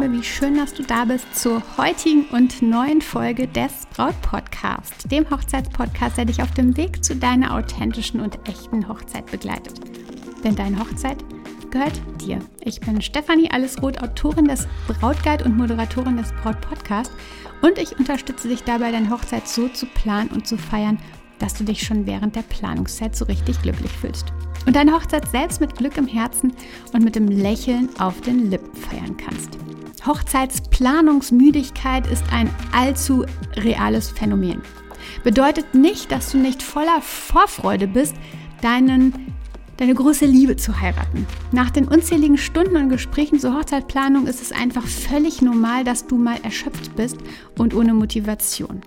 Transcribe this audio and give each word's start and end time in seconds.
Liebe, 0.00 0.14
wie 0.14 0.22
schön, 0.22 0.56
dass 0.56 0.72
du 0.72 0.82
da 0.82 1.04
bist 1.04 1.34
zur 1.34 1.62
heutigen 1.76 2.24
und 2.30 2.62
neuen 2.62 3.02
Folge 3.02 3.46
des 3.46 3.86
Braut 3.94 4.18
Podcast, 4.22 5.10
dem 5.10 5.28
Hochzeitspodcast, 5.28 6.16
der 6.16 6.24
dich 6.24 6.40
auf 6.40 6.52
dem 6.52 6.76
Weg 6.76 7.04
zu 7.04 7.16
deiner 7.16 7.54
authentischen 7.54 8.20
und 8.20 8.38
echten 8.48 8.88
Hochzeit 8.88 9.26
begleitet. 9.26 9.80
Denn 10.42 10.56
deine 10.56 10.78
Hochzeit 10.78 11.18
gehört 11.70 12.00
dir. 12.20 12.38
Ich 12.60 12.80
bin 12.80 13.02
Stefanie 13.02 13.50
Allesroth, 13.50 14.02
Autorin 14.02 14.46
des 14.46 14.66
Brautguide 14.86 15.44
und 15.44 15.58
Moderatorin 15.58 16.16
des 16.16 16.32
Braut 16.42 16.60
Podcast 16.62 17.12
und 17.60 17.76
ich 17.76 17.98
unterstütze 17.98 18.48
dich 18.48 18.62
dabei, 18.62 18.92
deine 18.92 19.10
Hochzeit 19.10 19.46
so 19.48 19.68
zu 19.68 19.84
planen 19.84 20.30
und 20.30 20.46
zu 20.46 20.56
feiern, 20.56 20.98
dass 21.40 21.54
du 21.54 21.64
dich 21.64 21.82
schon 21.82 22.06
während 22.06 22.36
der 22.36 22.42
Planungszeit 22.42 23.14
so 23.14 23.26
richtig 23.26 23.60
glücklich 23.60 23.92
fühlst. 23.92 24.32
Und 24.66 24.76
deine 24.76 24.92
Hochzeit 24.92 25.28
selbst 25.28 25.60
mit 25.60 25.76
Glück 25.76 25.98
im 25.98 26.06
Herzen 26.06 26.54
und 26.92 27.04
mit 27.04 27.16
dem 27.16 27.28
Lächeln 27.28 27.90
auf 27.98 28.20
den 28.22 28.50
Lippen 28.50 28.74
feiern 28.74 29.16
kannst. 29.16 29.58
Hochzeitsplanungsmüdigkeit 30.06 32.06
ist 32.06 32.24
ein 32.32 32.48
allzu 32.72 33.26
reales 33.56 34.10
Phänomen. 34.10 34.62
Bedeutet 35.24 35.74
nicht, 35.74 36.12
dass 36.12 36.32
du 36.32 36.38
nicht 36.38 36.62
voller 36.62 37.00
Vorfreude 37.02 37.86
bist, 37.86 38.14
deinen, 38.62 39.34
deine 39.76 39.94
große 39.94 40.26
Liebe 40.26 40.56
zu 40.56 40.80
heiraten. 40.80 41.26
Nach 41.52 41.70
den 41.70 41.88
unzähligen 41.88 42.38
Stunden 42.38 42.76
und 42.76 42.88
Gesprächen 42.88 43.38
zur 43.38 43.54
Hochzeitplanung 43.54 44.26
ist 44.26 44.42
es 44.42 44.52
einfach 44.52 44.86
völlig 44.86 45.42
normal, 45.42 45.84
dass 45.84 46.06
du 46.06 46.16
mal 46.16 46.38
erschöpft 46.42 46.96
bist 46.96 47.18
und 47.58 47.74
ohne 47.74 47.94
Motivation. 47.94 48.80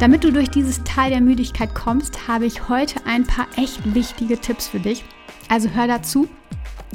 Damit 0.00 0.24
du 0.24 0.32
durch 0.32 0.48
dieses 0.48 0.82
Teil 0.82 1.10
der 1.10 1.20
Müdigkeit 1.20 1.74
kommst, 1.74 2.26
habe 2.26 2.46
ich 2.46 2.68
heute 2.68 3.06
ein 3.06 3.24
paar 3.24 3.46
echt 3.56 3.94
wichtige 3.94 4.38
Tipps 4.38 4.66
für 4.66 4.80
dich. 4.80 5.04
Also 5.48 5.68
hör 5.68 5.86
dazu, 5.86 6.28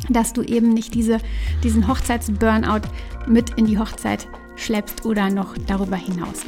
dass 0.10 0.34
du 0.34 0.42
eben 0.42 0.70
nicht 0.70 0.94
diese, 0.94 1.20
diesen 1.64 1.88
Hochzeitsburnout 1.88 2.82
mit 3.28 3.52
in 3.52 3.66
die 3.66 3.78
Hochzeit 3.78 4.28
schleppst 4.56 5.06
oder 5.06 5.30
noch 5.30 5.56
darüber 5.68 5.98
hinaus. 5.98 6.42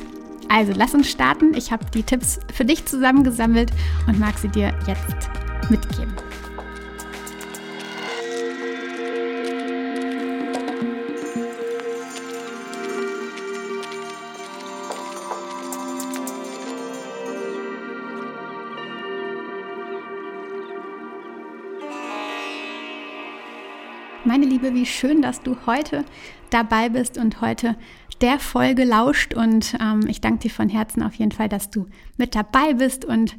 Also 0.50 0.74
lass 0.76 0.96
uns 0.96 1.10
starten. 1.10 1.54
Ich 1.54 1.72
habe 1.72 1.86
die 1.94 2.04
Tipps 2.04 2.40
für 2.54 2.66
dich 2.66 2.86
zusammengesammelt 2.86 3.72
und 4.08 4.20
mag 4.20 4.38
sie 4.38 4.50
dir 4.50 4.74
jetzt 4.88 5.30
mitgeben. 5.70 6.14
Liebe, 24.62 24.76
wie 24.76 24.86
schön, 24.86 25.22
dass 25.22 25.42
du 25.42 25.56
heute 25.66 26.04
dabei 26.50 26.90
bist 26.90 27.18
und 27.18 27.40
heute 27.40 27.78
der 28.20 28.40
Folge 28.40 28.84
lauscht. 28.84 29.34
Und 29.34 29.78
ähm, 29.80 30.02
ich 30.08 30.20
danke 30.20 30.40
dir 30.40 30.52
von 30.52 30.68
Herzen 30.68 31.02
auf 31.02 31.14
jeden 31.14 31.32
Fall, 31.32 31.48
dass 31.48 31.70
du 31.70 31.86
mit 32.18 32.36
dabei 32.36 32.74
bist. 32.74 33.06
Und 33.06 33.38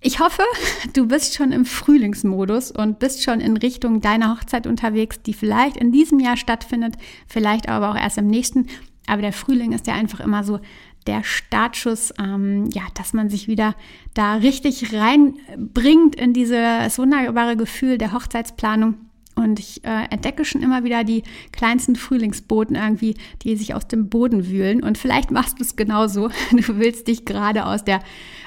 ich 0.00 0.20
hoffe, 0.20 0.42
du 0.94 1.06
bist 1.06 1.34
schon 1.34 1.52
im 1.52 1.66
Frühlingsmodus 1.66 2.70
und 2.70 2.98
bist 2.98 3.22
schon 3.22 3.40
in 3.40 3.58
Richtung 3.58 4.00
deiner 4.00 4.34
Hochzeit 4.34 4.66
unterwegs, 4.66 5.20
die 5.20 5.34
vielleicht 5.34 5.76
in 5.76 5.92
diesem 5.92 6.18
Jahr 6.18 6.38
stattfindet, 6.38 6.94
vielleicht 7.26 7.68
aber 7.68 7.90
auch 7.90 7.96
erst 7.96 8.16
im 8.16 8.28
nächsten. 8.28 8.68
Aber 9.06 9.20
der 9.20 9.34
Frühling 9.34 9.72
ist 9.72 9.86
ja 9.86 9.92
einfach 9.94 10.20
immer 10.20 10.44
so 10.44 10.60
der 11.06 11.24
Startschuss, 11.24 12.14
ähm, 12.18 12.70
ja, 12.72 12.82
dass 12.94 13.12
man 13.12 13.28
sich 13.28 13.48
wieder 13.48 13.74
da 14.14 14.36
richtig 14.36 14.94
reinbringt 14.94 16.16
in 16.16 16.32
dieses 16.32 16.98
wunderbare 16.98 17.58
Gefühl 17.58 17.98
der 17.98 18.14
Hochzeitsplanung. 18.14 19.07
Und 19.38 19.60
ich 19.60 19.84
äh, 19.84 20.06
entdecke 20.10 20.44
schon 20.44 20.62
immer 20.62 20.82
wieder 20.82 21.04
die 21.04 21.22
kleinsten 21.52 21.94
Frühlingsboten 21.94 22.74
irgendwie, 22.74 23.14
die 23.42 23.56
sich 23.56 23.72
aus 23.72 23.86
dem 23.86 24.08
Boden 24.08 24.48
wühlen. 24.48 24.82
Und 24.82 24.98
vielleicht 24.98 25.30
machst 25.30 25.60
du 25.60 25.62
es 25.62 25.76
genauso. 25.76 26.30
Du 26.50 26.78
willst 26.78 27.06
dich 27.06 27.24
gerade 27.24 27.66
aus 27.66 27.84
der 27.84 28.00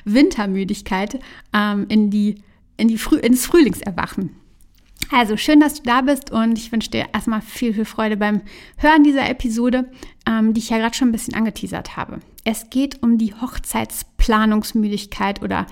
Wintermüdigkeit 0.03 1.19
ähm, 1.53 1.85
in 1.87 2.09
die, 2.09 2.43
in 2.75 2.89
die 2.89 2.97
Früh 2.97 3.17
ins 3.17 3.45
Frühlingserwachen. 3.45 4.35
Also 5.11 5.37
schön, 5.37 5.61
dass 5.61 5.75
du 5.75 5.83
da 5.83 6.01
bist 6.01 6.31
und 6.31 6.57
ich 6.57 6.73
wünsche 6.73 6.91
dir 6.91 7.05
erstmal 7.13 7.41
viel, 7.41 7.73
viel 7.73 7.85
Freude 7.85 8.17
beim 8.17 8.41
Hören 8.77 9.03
dieser 9.03 9.29
Episode, 9.29 9.89
ähm, 10.27 10.53
die 10.53 10.59
ich 10.59 10.69
ja 10.69 10.77
gerade 10.77 10.95
schon 10.95 11.09
ein 11.09 11.13
bisschen 11.13 11.35
angeteasert 11.35 11.95
habe. 11.95 12.19
Es 12.43 12.69
geht 12.69 13.01
um 13.01 13.17
die 13.17 13.33
Hochzeitsplanungsmüdigkeit 13.33 15.41
oder 15.41 15.67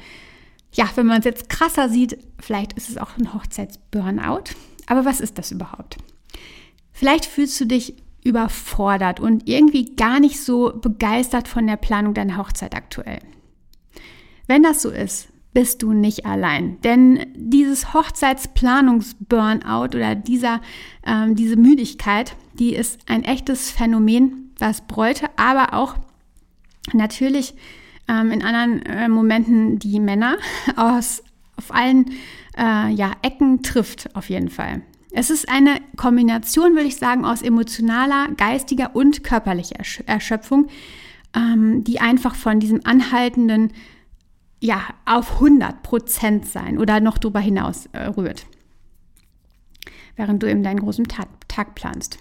ja, 0.72 0.90
wenn 0.96 1.08
man 1.08 1.20
es 1.20 1.26
jetzt 1.26 1.50
krasser 1.50 1.90
sieht, 1.90 2.18
vielleicht 2.40 2.74
ist 2.74 2.90
es 2.90 2.98
auch 2.98 3.18
ein 3.18 3.34
Hochzeitsburnout. 3.34 4.54
Aber 4.90 5.06
was 5.06 5.22
ist 5.22 5.38
das 5.38 5.52
überhaupt? 5.52 5.96
Vielleicht 6.92 7.26
fühlst 7.26 7.62
du 7.62 7.66
dich 7.66 7.96
überfordert 8.24 9.22
und 9.22 9.48
irgendwie 9.48 9.96
gar 9.96 10.20
nicht 10.20 10.44
so 10.44 10.74
begeistert 10.76 11.48
von 11.48 11.66
der 11.66 11.78
Planung 11.78 12.14
deiner 12.14 12.36
Hochzeit 12.36 12.76
aktuell. 12.76 13.20
Wenn 14.48 14.64
das 14.64 14.82
so 14.82 14.90
ist, 14.90 15.30
bist 15.54 15.84
du 15.84 15.94
nicht 15.94 16.26
allein. 16.26 16.82
Denn 16.82 17.26
dieses 17.36 17.94
Hochzeitsplanungs-Burnout 17.94 19.96
oder 19.96 20.16
dieser, 20.16 20.62
ähm, 21.06 21.36
diese 21.36 21.56
Müdigkeit, 21.56 22.36
die 22.54 22.76
ist 22.76 23.00
ein 23.08 23.24
echtes 23.24 23.72
Phänomen, 23.72 24.52
was 24.58 24.82
Bräute, 24.82 25.28
aber 25.38 25.74
auch 25.74 25.96
natürlich 26.94 27.56
ähm, 28.08 28.32
in 28.32 28.44
anderen 28.44 28.82
äh, 28.84 29.08
Momenten 29.08 29.80
die 29.80 30.00
Männer 30.00 30.38
aus 30.76 31.24
auf 31.58 31.74
allen 31.74 32.12
äh, 32.60 32.90
ja, 32.90 33.14
Ecken 33.22 33.64
trifft, 33.64 34.16
auf 34.16 34.30
jeden 34.30 34.50
Fall. 34.50 34.82
Es 35.12 35.30
ist 35.30 35.50
eine 35.50 35.78
Kombination, 35.98 36.74
würde 36.76 36.88
ich 36.88 36.98
sagen, 36.98 37.26
aus 37.26 37.42
emotionaler, 37.42 38.28
geistiger 38.38 38.96
und 38.96 39.24
körperlicher 39.24 39.78
Erschöpfung, 40.06 40.68
ähm, 41.36 41.84
die 41.84 42.00
einfach 42.00 42.36
von 42.36 42.60
diesem 42.60 42.82
anhaltenden, 42.86 43.74
ja, 44.62 44.82
auf 45.06 45.36
100 45.36 45.82
Prozent 45.82 46.46
sein 46.46 46.78
oder 46.78 47.00
noch 47.00 47.18
darüber 47.18 47.40
hinaus 47.40 47.88
äh, 47.94 48.06
rührt, 48.06 48.46
während 50.16 50.44
du 50.44 50.50
eben 50.50 50.64
deinen 50.64 50.80
großen 50.80 51.08
Tag, 51.08 51.28
Tag 51.48 51.76
planst. 51.76 52.20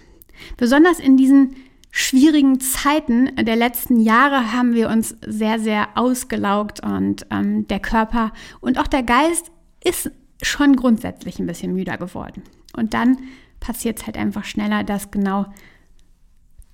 Besonders 0.57 0.99
in 0.99 1.17
diesen 1.17 1.55
schwierigen 1.91 2.59
Zeiten 2.59 3.35
der 3.35 3.55
letzten 3.55 3.99
Jahre 3.99 4.53
haben 4.53 4.73
wir 4.73 4.89
uns 4.89 5.15
sehr, 5.25 5.59
sehr 5.59 5.89
ausgelaugt 5.95 6.81
und 6.83 7.25
ähm, 7.29 7.67
der 7.67 7.79
Körper 7.79 8.31
und 8.61 8.79
auch 8.79 8.87
der 8.87 9.03
Geist 9.03 9.51
ist 9.83 10.11
schon 10.41 10.75
grundsätzlich 10.75 11.39
ein 11.39 11.47
bisschen 11.47 11.73
müder 11.73 11.97
geworden. 11.97 12.43
Und 12.75 12.93
dann 12.93 13.17
passiert 13.59 13.99
es 13.99 14.05
halt 14.05 14.17
einfach 14.17 14.45
schneller, 14.45 14.83
dass 14.83 15.11
genau 15.11 15.47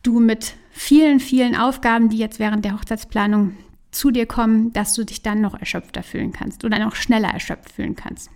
du 0.04 0.20
mit 0.20 0.56
vielen, 0.72 1.20
vielen 1.20 1.56
Aufgaben, 1.56 2.10
die 2.10 2.18
jetzt 2.18 2.40
während 2.40 2.64
der 2.64 2.74
Hochzeitsplanung 2.74 3.56
zu 3.92 4.12
dir 4.12 4.26
kommen, 4.26 4.72
dass 4.74 4.94
du 4.94 5.04
dich 5.04 5.24
dann 5.24 5.42
noch 5.42 5.56
erschöpfter 5.60 6.04
fühlen 6.04 6.32
kannst 6.32 6.64
oder 6.64 6.80
noch 6.80 6.96
schneller 6.96 7.30
erschöpft 7.30 7.72
fühlen 7.72 7.96
kannst. 7.96 8.30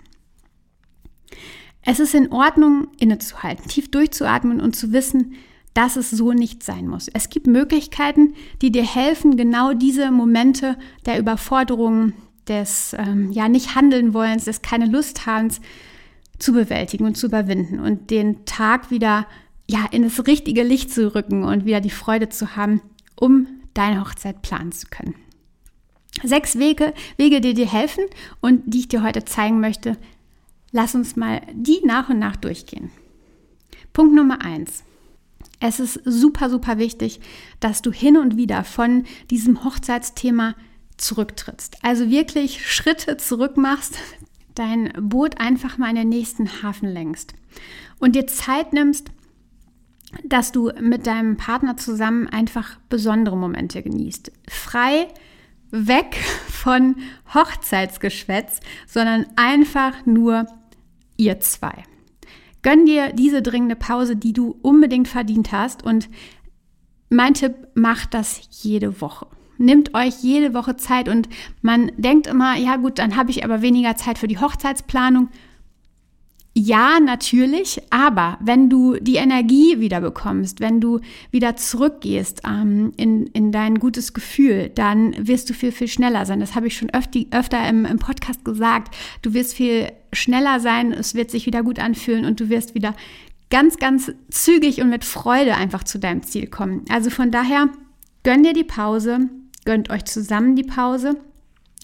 Es 1.81 1.99
ist 1.99 2.15
in 2.15 2.31
Ordnung, 2.31 2.87
innezuhalten, 2.99 3.67
tief 3.67 3.91
durchzuatmen 3.91 4.61
und 4.61 4.75
zu 4.75 4.91
wissen, 4.91 5.35
dass 5.73 5.95
es 5.95 6.09
so 6.09 6.33
nicht 6.33 6.63
sein 6.63 6.87
muss. 6.87 7.07
Es 7.07 7.29
gibt 7.29 7.47
Möglichkeiten, 7.47 8.33
die 8.61 8.71
dir 8.71 8.85
helfen, 8.85 9.37
genau 9.37 9.73
diese 9.73 10.11
Momente 10.11 10.77
der 11.05 11.19
Überforderung, 11.19 12.13
des 12.49 12.95
ähm, 12.97 13.31
ja 13.31 13.47
nicht 13.47 13.75
handeln 13.75 14.13
wollens, 14.13 14.45
des 14.45 14.61
keine 14.61 14.87
Lust 14.87 15.25
habens 15.25 15.61
zu 16.39 16.53
bewältigen 16.53 17.05
und 17.05 17.15
zu 17.15 17.27
überwinden 17.27 17.79
und 17.79 18.09
den 18.09 18.45
Tag 18.45 18.91
wieder 18.91 19.27
ja 19.69 19.85
in 19.91 20.03
das 20.03 20.25
richtige 20.25 20.63
Licht 20.63 20.91
zu 20.91 21.13
rücken 21.13 21.43
und 21.43 21.65
wieder 21.65 21.81
die 21.81 21.89
Freude 21.89 22.29
zu 22.29 22.55
haben, 22.55 22.81
um 23.15 23.47
deine 23.73 24.01
Hochzeit 24.01 24.41
planen 24.41 24.71
zu 24.71 24.87
können. 24.87 25.15
Sechs 26.23 26.57
Wege, 26.57 26.93
Wege, 27.17 27.39
die 27.39 27.53
dir 27.53 27.71
helfen 27.71 28.03
und 28.41 28.63
die 28.65 28.79
ich 28.79 28.87
dir 28.87 29.03
heute 29.03 29.23
zeigen 29.25 29.59
möchte. 29.59 29.95
Lass 30.71 30.95
uns 30.95 31.15
mal 31.15 31.41
die 31.53 31.79
nach 31.85 32.09
und 32.09 32.19
nach 32.19 32.35
durchgehen. 32.35 32.89
Punkt 33.93 34.13
Nummer 34.13 34.43
eins. 34.43 34.83
Es 35.59 35.79
ist 35.79 35.99
super, 36.05 36.49
super 36.49 36.77
wichtig, 36.77 37.19
dass 37.59 37.81
du 37.81 37.91
hin 37.91 38.17
und 38.17 38.37
wieder 38.37 38.63
von 38.63 39.03
diesem 39.29 39.63
Hochzeitsthema 39.63 40.55
zurücktrittst. 40.99 41.77
Also 41.81 42.09
wirklich 42.09 42.71
Schritte 42.71 43.17
zurück 43.17 43.57
machst, 43.57 43.97
dein 44.55 44.91
Boot 44.99 45.39
einfach 45.39 45.77
mal 45.77 45.89
in 45.89 45.95
den 45.95 46.09
nächsten 46.09 46.61
Hafen 46.61 46.89
lenkst 46.89 47.33
und 47.99 48.15
dir 48.15 48.27
Zeit 48.27 48.73
nimmst, 48.73 49.09
dass 50.23 50.51
du 50.51 50.71
mit 50.79 51.07
deinem 51.07 51.37
Partner 51.37 51.77
zusammen 51.77 52.27
einfach 52.27 52.77
besondere 52.89 53.37
Momente 53.37 53.81
genießt. 53.81 54.31
Frei 54.47 55.07
weg 55.71 56.15
von 56.47 56.95
Hochzeitsgeschwätz, 57.33 58.59
sondern 58.87 59.27
einfach 59.35 60.05
nur 60.05 60.47
ihr 61.17 61.39
zwei. 61.39 61.83
Gönn 62.61 62.85
dir 62.85 63.13
diese 63.13 63.41
dringende 63.41 63.75
Pause, 63.75 64.15
die 64.15 64.33
du 64.33 64.57
unbedingt 64.61 65.07
verdient 65.07 65.51
hast 65.51 65.83
und 65.83 66.09
mein 67.09 67.33
Tipp, 67.33 67.55
mach 67.73 68.05
das 68.05 68.41
jede 68.51 69.01
Woche. 69.01 69.27
Nimmt 69.59 69.93
euch 69.93 70.23
jede 70.23 70.53
Woche 70.53 70.77
Zeit 70.77 71.07
und 71.07 71.29
man 71.61 71.91
denkt 71.97 72.27
immer, 72.27 72.57
ja 72.57 72.77
gut, 72.77 72.97
dann 72.97 73.15
habe 73.15 73.29
ich 73.29 73.43
aber 73.43 73.61
weniger 73.61 73.95
Zeit 73.95 74.17
für 74.17 74.27
die 74.27 74.39
Hochzeitsplanung. 74.39 75.29
Ja, 76.55 76.99
natürlich, 76.99 77.79
aber 77.91 78.37
wenn 78.41 78.69
du 78.69 78.95
die 78.99 79.15
Energie 79.17 79.79
wieder 79.79 80.01
bekommst, 80.01 80.59
wenn 80.59 80.81
du 80.81 80.99
wieder 81.29 81.55
zurückgehst 81.55 82.41
ähm, 82.45 82.91
in, 82.97 83.27
in 83.27 83.51
dein 83.51 83.79
gutes 83.79 84.13
Gefühl, 84.13 84.71
dann 84.73 85.15
wirst 85.27 85.49
du 85.49 85.53
viel, 85.53 85.71
viel 85.71 85.87
schneller 85.87 86.25
sein. 86.25 86.39
Das 86.39 86.55
habe 86.55 86.67
ich 86.67 86.75
schon 86.75 86.89
öfter, 86.89 87.21
öfter 87.31 87.69
im, 87.69 87.85
im 87.85 87.99
Podcast 87.99 88.43
gesagt. 88.43 88.95
Du 89.21 89.33
wirst 89.33 89.53
viel 89.53 89.91
schneller 90.11 90.59
sein, 90.59 90.91
es 90.91 91.13
wird 91.13 91.31
sich 91.31 91.45
wieder 91.45 91.63
gut 91.63 91.79
anfühlen 91.79 92.25
und 92.25 92.39
du 92.39 92.49
wirst 92.49 92.75
wieder 92.75 92.95
ganz, 93.49 93.77
ganz 93.77 94.11
zügig 94.29 94.81
und 94.81 94.89
mit 94.89 95.05
Freude 95.05 95.55
einfach 95.55 95.83
zu 95.83 95.99
deinem 95.99 96.23
Ziel 96.23 96.47
kommen. 96.47 96.83
Also 96.89 97.09
von 97.09 97.31
daher, 97.31 97.69
gönn 98.23 98.43
dir 98.43 98.53
die 98.53 98.63
Pause, 98.63 99.29
gönnt 99.65 99.89
euch 99.89 100.05
zusammen 100.05 100.55
die 100.55 100.63
Pause 100.63 101.17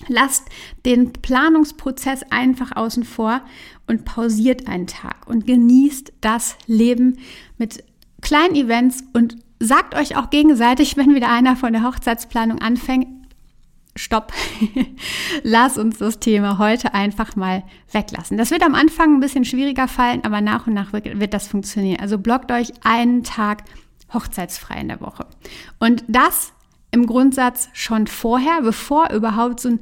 Lasst 0.07 0.49
den 0.85 1.13
Planungsprozess 1.13 2.23
einfach 2.29 2.75
außen 2.75 3.05
vor 3.05 3.41
und 3.87 4.03
pausiert 4.03 4.67
einen 4.67 4.87
Tag 4.87 5.27
und 5.27 5.47
genießt 5.47 6.11
das 6.19 6.57
Leben 6.67 7.19
mit 7.57 7.83
kleinen 8.21 8.55
Events 8.55 9.03
und 9.13 9.37
sagt 9.59 9.95
euch 9.95 10.17
auch 10.17 10.29
gegenseitig, 10.29 10.97
wenn 10.97 11.15
wieder 11.15 11.31
einer 11.31 11.55
von 11.55 11.71
der 11.71 11.83
Hochzeitsplanung 11.83 12.59
anfängt, 12.59 13.07
stopp, 13.95 14.33
lass 15.43 15.77
uns 15.77 15.97
das 15.99 16.19
Thema 16.19 16.57
heute 16.57 16.93
einfach 16.93 17.37
mal 17.37 17.63
weglassen. 17.93 18.37
Das 18.37 18.51
wird 18.51 18.63
am 18.63 18.75
Anfang 18.75 19.15
ein 19.15 19.19
bisschen 19.21 19.45
schwieriger 19.45 19.87
fallen, 19.87 20.25
aber 20.25 20.41
nach 20.41 20.67
und 20.67 20.73
nach 20.73 20.91
wird, 20.91 21.33
das 21.33 21.47
funktionieren. 21.47 22.01
Also 22.01 22.17
blockt 22.17 22.51
euch 22.51 22.73
einen 22.83 23.23
Tag 23.23 23.63
hochzeitsfrei 24.13 24.81
in 24.81 24.89
der 24.89 24.99
Woche. 24.99 25.25
Und 25.79 26.03
das 26.09 26.51
im 26.95 27.05
Grundsatz 27.07 27.69
schon 27.73 28.07
vorher, 28.07 28.61
bevor 28.61 29.11
überhaupt 29.11 29.59
so 29.59 29.69
ein 29.69 29.79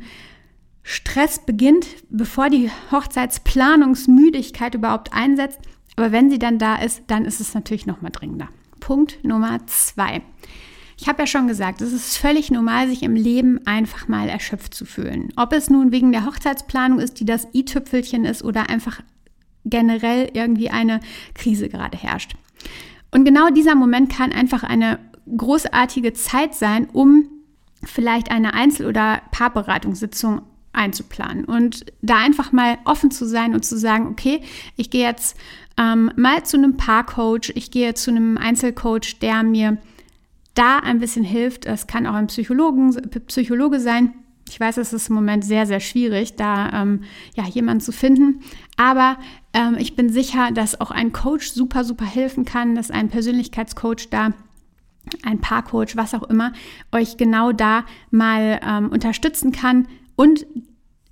Stress 0.82 1.46
beginnt, 1.46 1.86
bevor 2.10 2.50
die 2.50 2.72
Hochzeitsplanungsmüdigkeit 2.92 4.74
überhaupt 4.74 5.14
einsetzt. 5.14 5.60
Aber 5.96 6.12
wenn 6.12 6.32
sie 6.32 6.40
dann 6.40 6.58
da 6.58 6.76
ist, 6.76 7.04
dann 7.08 7.24
ist 7.24 7.40
es 7.40 7.54
natürlich 7.54 7.86
noch 7.86 8.02
mal 8.02 8.10
dringender. 8.10 8.50
Punkt 8.80 9.24
Nummer 9.24 9.66
zwei. 9.68 10.24
Ich 10.98 11.08
habe 11.08 11.22
ja 11.22 11.28
schon 11.28 11.48
gesagt, 11.48 11.82
es 11.82 11.94
ist 11.94 12.18
völlig 12.18 12.50
normal, 12.50 12.90
sich 12.90 13.04
im 13.04 13.16
Leben 13.16 13.66
einfach 13.66 14.08
mal 14.08 14.28
erschöpft 14.28 14.74
zu 14.74 14.84
fühlen. 14.84 15.32
Ob 15.36 15.54
es 15.54 15.70
nun 15.70 15.92
wegen 15.92 16.12
der 16.12 16.26
Hochzeitsplanung 16.26 17.00
ist, 17.00 17.20
die 17.20 17.26
das 17.26 17.48
i-Tüpfelchen 17.54 18.26
ist, 18.26 18.44
oder 18.44 18.70
einfach 18.70 19.02
generell 19.66 20.32
irgendwie 20.34 20.70
eine 20.70 21.00
Krise 21.36 21.70
gerade 21.70 21.98
herrscht. 21.98 22.34
Und 23.12 23.24
genau 23.24 23.50
dieser 23.50 23.76
Moment 23.76 24.12
kann 24.12 24.32
einfach 24.32 24.64
eine 24.64 25.00
großartige 25.38 26.14
Zeit 26.14 26.56
sein, 26.56 26.88
um 26.92 27.30
vielleicht 27.84 28.32
eine 28.32 28.54
Einzel- 28.54 28.88
oder 28.88 29.22
Paarberatungssitzung 29.32 30.42
einzuplanen 30.74 31.46
und 31.46 31.86
da 32.02 32.18
einfach 32.18 32.52
mal 32.52 32.78
offen 32.86 33.12
zu 33.12 33.26
sein 33.26 33.54
und 33.54 33.64
zu 33.64 33.78
sagen, 33.78 34.08
okay, 34.08 34.42
ich 34.76 34.90
gehe 34.90 35.06
jetzt 35.06 35.38
ähm, 35.78 36.12
mal 36.16 36.44
zu 36.44 36.58
einem 36.58 36.78
Paarcoach, 36.78 37.52
ich 37.56 37.72
gehe 37.72 37.94
zu 37.94 38.12
einem 38.12 38.38
Einzelcoach, 38.38 39.20
der 39.22 39.44
mir 39.44 39.78
da 40.56 40.80
ein 40.80 41.00
bisschen 41.00 41.24
hilft. 41.24 41.66
Es 41.66 41.88
kann 41.88 42.06
auch 42.08 42.14
ein 42.14 42.28
Psychologen, 42.28 42.96
Psychologe 43.28 43.80
sein. 43.80 44.14
Ich 44.50 44.60
weiß, 44.60 44.78
es 44.78 44.94
ist 44.94 45.10
im 45.10 45.16
Moment 45.16 45.46
sehr, 45.46 45.66
sehr 45.66 45.80
schwierig, 45.80 46.36
da 46.36 46.82
ähm, 46.82 47.04
ja, 47.36 47.46
jemanden 47.46 47.82
zu 47.82 47.92
finden. 47.92 48.42
Aber 48.78 49.18
ähm, 49.54 49.78
ich 49.80 49.96
bin 49.96 50.10
sicher, 50.10 50.52
dass 50.52 50.80
auch 50.80 50.92
ein 50.92 51.14
Coach 51.14 51.52
super, 51.52 51.84
super 51.84 52.06
helfen 52.06 52.46
kann, 52.46 52.76
dass 52.76 52.92
ein 52.92 53.10
Persönlichkeitscoach 53.10 54.10
da 54.10 54.32
ein 55.24 55.40
Paarcoach, 55.40 55.96
was 55.96 56.14
auch 56.14 56.24
immer, 56.24 56.54
euch 56.92 57.18
genau 57.18 57.52
da 57.52 57.86
mal 58.12 58.60
ähm, 58.66 58.90
unterstützen 58.90 59.52
kann 59.52 59.88
und 60.16 60.46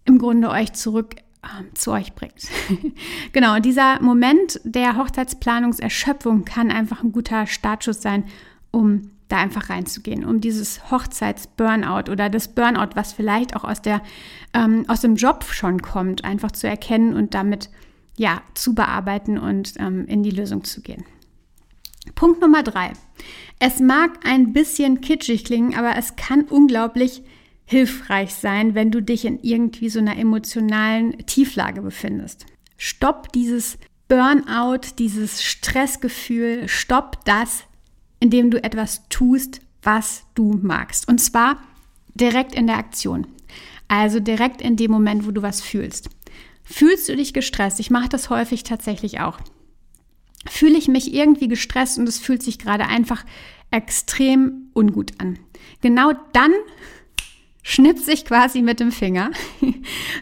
im 0.05 0.17
Grunde 0.17 0.49
euch 0.49 0.73
zurück 0.73 1.15
ähm, 1.43 1.73
zu 1.73 1.91
euch 1.91 2.13
bringt. 2.13 2.49
genau, 3.33 3.59
dieser 3.59 4.01
Moment 4.01 4.59
der 4.63 4.97
Hochzeitsplanungserschöpfung 4.97 6.45
kann 6.45 6.71
einfach 6.71 7.03
ein 7.03 7.11
guter 7.11 7.47
Startschuss 7.47 8.01
sein, 8.01 8.25
um 8.71 9.11
da 9.27 9.37
einfach 9.37 9.69
reinzugehen, 9.69 10.25
um 10.25 10.41
dieses 10.41 10.91
Hochzeitsburnout 10.91 12.11
oder 12.11 12.29
das 12.29 12.49
Burnout, 12.49 12.95
was 12.95 13.13
vielleicht 13.13 13.55
auch 13.55 13.63
aus, 13.63 13.81
der, 13.81 14.01
ähm, 14.53 14.85
aus 14.87 15.01
dem 15.01 15.15
Job 15.15 15.45
schon 15.45 15.81
kommt, 15.81 16.25
einfach 16.25 16.51
zu 16.51 16.67
erkennen 16.67 17.15
und 17.15 17.33
damit 17.33 17.69
ja 18.17 18.41
zu 18.53 18.75
bearbeiten 18.75 19.37
und 19.37 19.73
ähm, 19.79 20.05
in 20.05 20.21
die 20.21 20.31
Lösung 20.31 20.63
zu 20.63 20.81
gehen. 20.81 21.05
Punkt 22.15 22.41
Nummer 22.41 22.63
drei. 22.63 22.93
Es 23.59 23.79
mag 23.79 24.19
ein 24.23 24.53
bisschen 24.53 25.01
kitschig 25.01 25.45
klingen, 25.45 25.75
aber 25.75 25.95
es 25.97 26.15
kann 26.15 26.43
unglaublich 26.43 27.23
hilfreich 27.65 28.33
sein, 28.33 28.75
wenn 28.75 28.91
du 28.91 29.01
dich 29.01 29.23
in 29.23 29.39
irgendwie 29.39 29.89
so 29.89 29.99
einer 29.99 30.17
emotionalen 30.17 31.25
Tieflage 31.25 31.81
befindest. 31.81 32.45
Stopp 32.77 33.31
dieses 33.33 33.77
Burnout, 34.07 34.95
dieses 34.97 35.43
Stressgefühl, 35.43 36.67
stopp 36.67 37.23
das, 37.23 37.63
indem 38.19 38.51
du 38.51 38.61
etwas 38.63 39.07
tust, 39.09 39.61
was 39.83 40.23
du 40.35 40.59
magst. 40.61 41.07
Und 41.07 41.19
zwar 41.19 41.57
direkt 42.13 42.55
in 42.55 42.67
der 42.67 42.77
Aktion. 42.77 43.27
Also 43.87 44.19
direkt 44.19 44.61
in 44.61 44.75
dem 44.75 44.91
Moment, 44.91 45.25
wo 45.25 45.31
du 45.31 45.41
was 45.41 45.61
fühlst. 45.61 46.09
Fühlst 46.63 47.09
du 47.09 47.15
dich 47.15 47.33
gestresst? 47.33 47.79
Ich 47.79 47.89
mache 47.89 48.09
das 48.09 48.29
häufig 48.29 48.63
tatsächlich 48.63 49.19
auch 49.19 49.39
fühle 50.49 50.77
ich 50.77 50.87
mich 50.87 51.13
irgendwie 51.13 51.47
gestresst 51.47 51.97
und 51.97 52.07
es 52.07 52.19
fühlt 52.19 52.43
sich 52.43 52.59
gerade 52.59 52.87
einfach 52.87 53.25
extrem 53.69 54.69
ungut 54.73 55.13
an. 55.19 55.39
Genau 55.81 56.13
dann 56.33 56.51
schnipse 57.63 58.11
ich 58.11 58.25
quasi 58.25 58.61
mit 58.61 58.79
dem 58.79 58.91
Finger, 58.91 59.31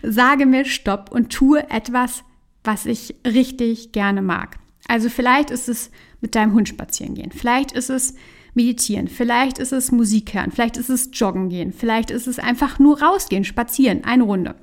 sage 0.03 0.45
mir 0.45 0.65
Stopp 0.65 1.11
und 1.11 1.31
tue 1.31 1.69
etwas, 1.69 2.23
was 2.63 2.85
ich 2.85 3.15
richtig 3.25 3.91
gerne 3.91 4.21
mag. 4.21 4.57
Also 4.87 5.09
vielleicht 5.09 5.51
ist 5.51 5.69
es 5.69 5.91
mit 6.21 6.35
deinem 6.35 6.53
Hund 6.53 6.67
spazieren 6.67 7.15
gehen, 7.15 7.31
vielleicht 7.31 7.71
ist 7.71 7.89
es 7.89 8.15
meditieren, 8.59 9.07
vielleicht 9.07 9.57
ist 9.57 9.71
es 9.71 9.89
Musik 9.89 10.33
hören, 10.33 10.51
vielleicht 10.51 10.75
ist 10.75 10.89
es 10.89 11.09
joggen 11.13 11.47
gehen, 11.47 11.71
vielleicht 11.71 12.11
ist 12.11 12.27
es 12.27 12.39
einfach 12.39 12.77
nur 12.77 13.01
rausgehen, 13.01 13.45
spazieren, 13.45 14.03
eine 14.03 14.23
Runde. 14.23 14.55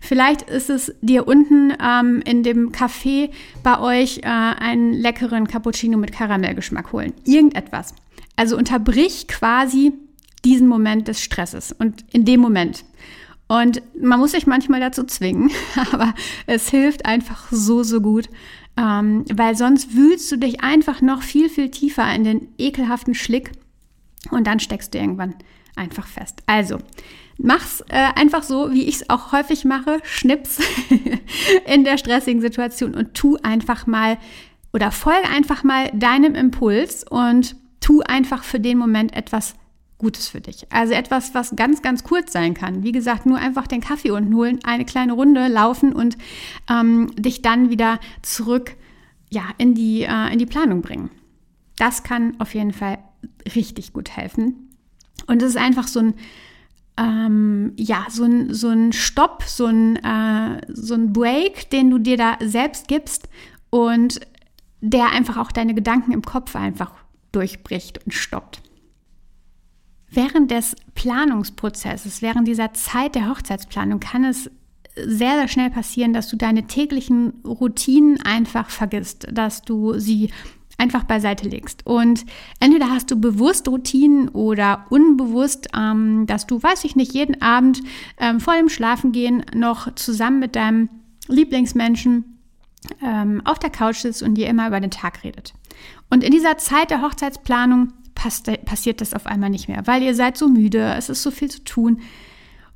Vielleicht 0.00 0.42
ist 0.42 0.68
es 0.68 0.92
dir 1.00 1.28
unten 1.28 1.72
ähm, 1.80 2.22
in 2.24 2.42
dem 2.42 2.72
Café 2.72 3.30
bei 3.62 3.78
euch 3.78 4.18
äh, 4.18 4.26
einen 4.26 4.92
leckeren 4.94 5.46
Cappuccino 5.46 5.96
mit 5.96 6.10
Karamellgeschmack 6.10 6.92
holen. 6.92 7.12
Irgendetwas. 7.24 7.94
Also 8.34 8.56
unterbrich 8.56 9.28
quasi 9.28 9.92
diesen 10.44 10.66
Moment 10.66 11.06
des 11.06 11.22
Stresses 11.22 11.70
und 11.70 12.04
in 12.12 12.24
dem 12.24 12.40
Moment. 12.40 12.84
Und 13.48 13.80
man 14.00 14.18
muss 14.18 14.32
sich 14.32 14.48
manchmal 14.48 14.80
dazu 14.80 15.04
zwingen, 15.04 15.52
aber 15.92 16.14
es 16.48 16.68
hilft 16.68 17.06
einfach 17.06 17.46
so, 17.52 17.84
so 17.84 18.00
gut, 18.00 18.28
ähm, 18.76 19.24
weil 19.32 19.56
sonst 19.56 19.94
wühlst 19.94 20.30
du 20.30 20.36
dich 20.36 20.62
einfach 20.62 21.00
noch 21.00 21.22
viel, 21.22 21.48
viel 21.48 21.70
tiefer 21.70 22.12
in 22.14 22.24
den 22.24 22.48
ekelhaften 22.58 23.14
Schlick 23.14 23.52
und 24.30 24.46
dann 24.46 24.60
steckst 24.60 24.94
du 24.94 24.98
irgendwann 24.98 25.34
einfach 25.76 26.06
fest. 26.06 26.42
Also, 26.46 26.78
mach's 27.38 27.82
äh, 27.88 28.08
einfach 28.14 28.42
so, 28.42 28.72
wie 28.72 28.84
ich 28.84 28.96
es 28.96 29.10
auch 29.10 29.32
häufig 29.32 29.64
mache, 29.64 30.00
schnips 30.04 30.58
in 31.66 31.84
der 31.84 31.98
stressigen 31.98 32.40
Situation 32.40 32.94
und 32.94 33.14
tu 33.14 33.36
einfach 33.42 33.86
mal 33.86 34.18
oder 34.72 34.90
folge 34.90 35.28
einfach 35.28 35.64
mal 35.64 35.90
deinem 35.94 36.34
Impuls 36.34 37.04
und 37.04 37.56
tu 37.80 38.02
einfach 38.02 38.44
für 38.44 38.60
den 38.60 38.78
Moment 38.78 39.16
etwas 39.16 39.54
Gutes 39.98 40.28
für 40.28 40.40
dich. 40.40 40.66
Also 40.70 40.92
etwas, 40.92 41.34
was 41.34 41.56
ganz, 41.56 41.80
ganz 41.80 42.04
kurz 42.04 42.32
sein 42.32 42.52
kann. 42.52 42.82
Wie 42.82 42.92
gesagt, 42.92 43.24
nur 43.24 43.38
einfach 43.38 43.66
den 43.66 43.80
Kaffee 43.80 44.10
unten 44.10 44.34
holen, 44.34 44.58
eine 44.62 44.84
kleine 44.84 45.14
Runde 45.14 45.48
laufen 45.48 45.92
und 45.94 46.18
ähm, 46.68 47.10
dich 47.16 47.40
dann 47.40 47.70
wieder 47.70 47.98
zurück 48.22 48.76
ja, 49.30 49.44
in, 49.58 49.74
die, 49.74 50.02
äh, 50.02 50.32
in 50.32 50.38
die 50.38 50.46
Planung 50.46 50.82
bringen. 50.82 51.10
Das 51.78 52.02
kann 52.02 52.38
auf 52.40 52.54
jeden 52.54 52.72
Fall 52.72 52.98
richtig 53.54 53.92
gut 53.92 54.10
helfen. 54.10 54.70
Und 55.26 55.42
es 55.42 55.50
ist 55.50 55.56
einfach 55.56 55.88
so 55.88 56.00
ein, 56.00 56.14
ähm, 56.98 57.72
ja, 57.76 58.06
so 58.10 58.24
ein, 58.24 58.52
so 58.52 58.68
ein 58.68 58.92
Stopp, 58.92 59.42
so 59.44 59.66
ein, 59.66 59.96
äh, 59.96 60.60
so 60.68 60.94
ein 60.94 61.12
Break, 61.12 61.70
den 61.70 61.90
du 61.90 61.98
dir 61.98 62.16
da 62.16 62.36
selbst 62.42 62.88
gibst 62.88 63.28
und 63.70 64.20
der 64.80 65.10
einfach 65.10 65.36
auch 65.36 65.52
deine 65.52 65.74
Gedanken 65.74 66.12
im 66.12 66.22
Kopf 66.22 66.54
einfach 66.54 66.92
durchbricht 67.32 68.04
und 68.04 68.12
stoppt. 68.12 68.62
Während 70.10 70.50
des 70.50 70.76
Planungsprozesses, 70.94 72.22
während 72.22 72.46
dieser 72.46 72.72
Zeit 72.74 73.14
der 73.14 73.28
Hochzeitsplanung 73.28 74.00
kann 74.00 74.24
es 74.24 74.50
sehr, 74.94 75.34
sehr 75.34 75.48
schnell 75.48 75.70
passieren, 75.70 76.12
dass 76.12 76.28
du 76.28 76.36
deine 76.36 76.66
täglichen 76.66 77.34
Routinen 77.44 78.20
einfach 78.22 78.70
vergisst, 78.70 79.26
dass 79.30 79.62
du 79.62 79.98
sie 79.98 80.30
einfach 80.78 81.04
beiseite 81.04 81.48
legst. 81.48 81.86
Und 81.86 82.24
entweder 82.60 82.90
hast 82.90 83.10
du 83.10 83.20
bewusst 83.20 83.68
Routinen 83.68 84.28
oder 84.28 84.86
unbewusst, 84.90 85.68
ähm, 85.76 86.26
dass 86.26 86.46
du, 86.46 86.62
weiß 86.62 86.84
ich 86.84 86.96
nicht, 86.96 87.12
jeden 87.12 87.40
Abend 87.42 87.82
ähm, 88.18 88.40
vor 88.40 88.54
dem 88.54 88.68
Schlafengehen 88.68 89.44
noch 89.54 89.94
zusammen 89.94 90.38
mit 90.38 90.56
deinem 90.56 90.88
Lieblingsmenschen 91.28 92.38
ähm, 93.02 93.42
auf 93.44 93.58
der 93.58 93.70
Couch 93.70 93.98
sitzt 93.98 94.22
und 94.22 94.34
dir 94.34 94.48
immer 94.48 94.68
über 94.68 94.80
den 94.80 94.90
Tag 94.90 95.24
redet. 95.24 95.54
Und 96.10 96.22
in 96.22 96.32
dieser 96.32 96.58
Zeit 96.58 96.90
der 96.90 97.02
Hochzeitsplanung 97.02 97.92
passiert 98.16 99.00
das 99.00 99.14
auf 99.14 99.26
einmal 99.26 99.50
nicht 99.50 99.68
mehr, 99.68 99.86
weil 99.86 100.02
ihr 100.02 100.14
seid 100.14 100.36
so 100.36 100.48
müde, 100.48 100.94
es 100.96 101.08
ist 101.08 101.22
so 101.22 101.30
viel 101.30 101.50
zu 101.50 101.62
tun. 101.62 102.00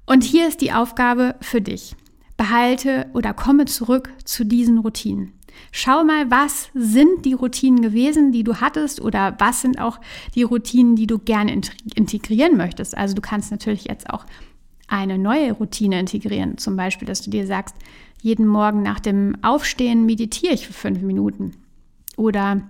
Und 0.06 0.22
hier 0.22 0.46
ist 0.46 0.60
die 0.60 0.72
Aufgabe 0.72 1.36
für 1.40 1.60
dich. 1.60 1.96
Behalte 2.36 3.06
oder 3.12 3.34
komme 3.34 3.66
zurück 3.66 4.10
zu 4.24 4.44
diesen 4.44 4.78
Routinen. 4.78 5.32
Schau 5.72 6.04
mal, 6.04 6.30
was 6.30 6.70
sind 6.74 7.24
die 7.24 7.34
Routinen 7.34 7.82
gewesen, 7.82 8.32
die 8.32 8.44
du 8.44 8.60
hattest 8.60 9.00
oder 9.00 9.36
was 9.38 9.60
sind 9.60 9.78
auch 9.78 10.00
die 10.34 10.42
Routinen, 10.42 10.96
die 10.96 11.06
du 11.06 11.18
gerne 11.18 11.60
integrieren 11.94 12.56
möchtest. 12.56 12.96
Also 12.96 13.14
du 13.14 13.20
kannst 13.20 13.50
natürlich 13.50 13.84
jetzt 13.84 14.08
auch 14.08 14.24
eine 14.88 15.18
neue 15.18 15.52
Routine 15.52 16.00
integrieren. 16.00 16.58
Zum 16.58 16.76
Beispiel, 16.76 17.06
dass 17.06 17.22
du 17.22 17.30
dir 17.30 17.46
sagst, 17.46 17.74
jeden 18.22 18.46
Morgen 18.46 18.82
nach 18.82 19.00
dem 19.00 19.36
Aufstehen 19.42 20.06
meditiere 20.06 20.54
ich 20.54 20.66
für 20.66 20.72
fünf 20.72 21.02
Minuten. 21.02 21.52
Oder 22.16 22.62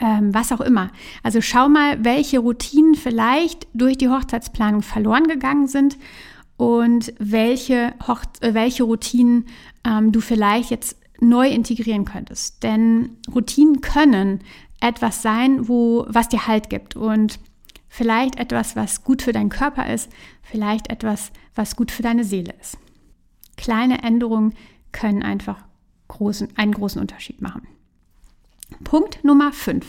ähm, 0.00 0.34
was 0.34 0.52
auch 0.52 0.60
immer. 0.60 0.90
Also 1.22 1.40
schau 1.40 1.68
mal, 1.68 2.04
welche 2.04 2.38
Routinen 2.38 2.94
vielleicht 2.94 3.66
durch 3.74 3.98
die 3.98 4.08
Hochzeitsplanung 4.08 4.82
verloren 4.82 5.26
gegangen 5.26 5.68
sind 5.68 5.96
und 6.56 7.12
welche, 7.18 7.94
Hoch 8.06 8.22
äh, 8.40 8.54
welche 8.54 8.84
Routinen 8.84 9.46
ähm, 9.84 10.12
du 10.12 10.20
vielleicht 10.20 10.70
jetzt 10.70 10.98
neu 11.20 11.48
integrieren 11.48 12.04
könntest. 12.04 12.62
Denn 12.62 13.16
Routinen 13.32 13.80
können 13.80 14.40
etwas 14.80 15.22
sein, 15.22 15.68
wo, 15.68 16.04
was 16.08 16.28
dir 16.28 16.46
Halt 16.46 16.70
gibt 16.70 16.96
und 16.96 17.38
vielleicht 17.88 18.36
etwas, 18.36 18.76
was 18.76 19.04
gut 19.04 19.22
für 19.22 19.32
deinen 19.32 19.48
Körper 19.48 19.92
ist, 19.92 20.10
vielleicht 20.42 20.90
etwas, 20.90 21.32
was 21.54 21.76
gut 21.76 21.90
für 21.90 22.02
deine 22.02 22.24
Seele 22.24 22.52
ist. 22.60 22.76
Kleine 23.56 24.02
Änderungen 24.02 24.54
können 24.92 25.22
einfach 25.22 25.64
großen, 26.08 26.48
einen 26.56 26.72
großen 26.72 27.00
Unterschied 27.00 27.40
machen. 27.40 27.66
Punkt 28.82 29.22
Nummer 29.24 29.52
5. 29.52 29.84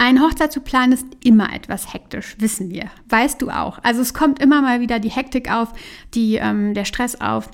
Ein 0.00 0.22
Hochzeit 0.22 0.52
zu 0.52 0.60
planen 0.60 0.92
ist 0.92 1.06
immer 1.24 1.52
etwas 1.52 1.92
hektisch, 1.92 2.36
wissen 2.38 2.70
wir. 2.70 2.84
Weißt 3.08 3.42
du 3.42 3.50
auch. 3.50 3.80
Also 3.82 4.00
es 4.00 4.14
kommt 4.14 4.40
immer 4.40 4.62
mal 4.62 4.80
wieder 4.80 5.00
die 5.00 5.10
Hektik 5.10 5.50
auf, 5.50 5.72
die, 6.14 6.36
ähm, 6.36 6.72
der 6.74 6.84
Stress 6.84 7.20
auf. 7.20 7.50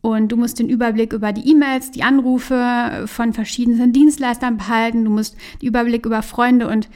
Und 0.00 0.28
du 0.30 0.36
musst 0.36 0.60
den 0.60 0.68
Überblick 0.68 1.12
über 1.12 1.32
die 1.32 1.50
E-Mails, 1.50 1.90
die 1.90 2.04
Anrufe 2.04 3.04
von 3.06 3.32
verschiedenen 3.32 3.92
Dienstleistern 3.92 4.56
behalten. 4.56 5.04
Du 5.04 5.10
musst 5.10 5.36
den 5.60 5.68
Überblick 5.68 6.06
über 6.06 6.22
Freunde 6.22 6.68
und 6.68 6.88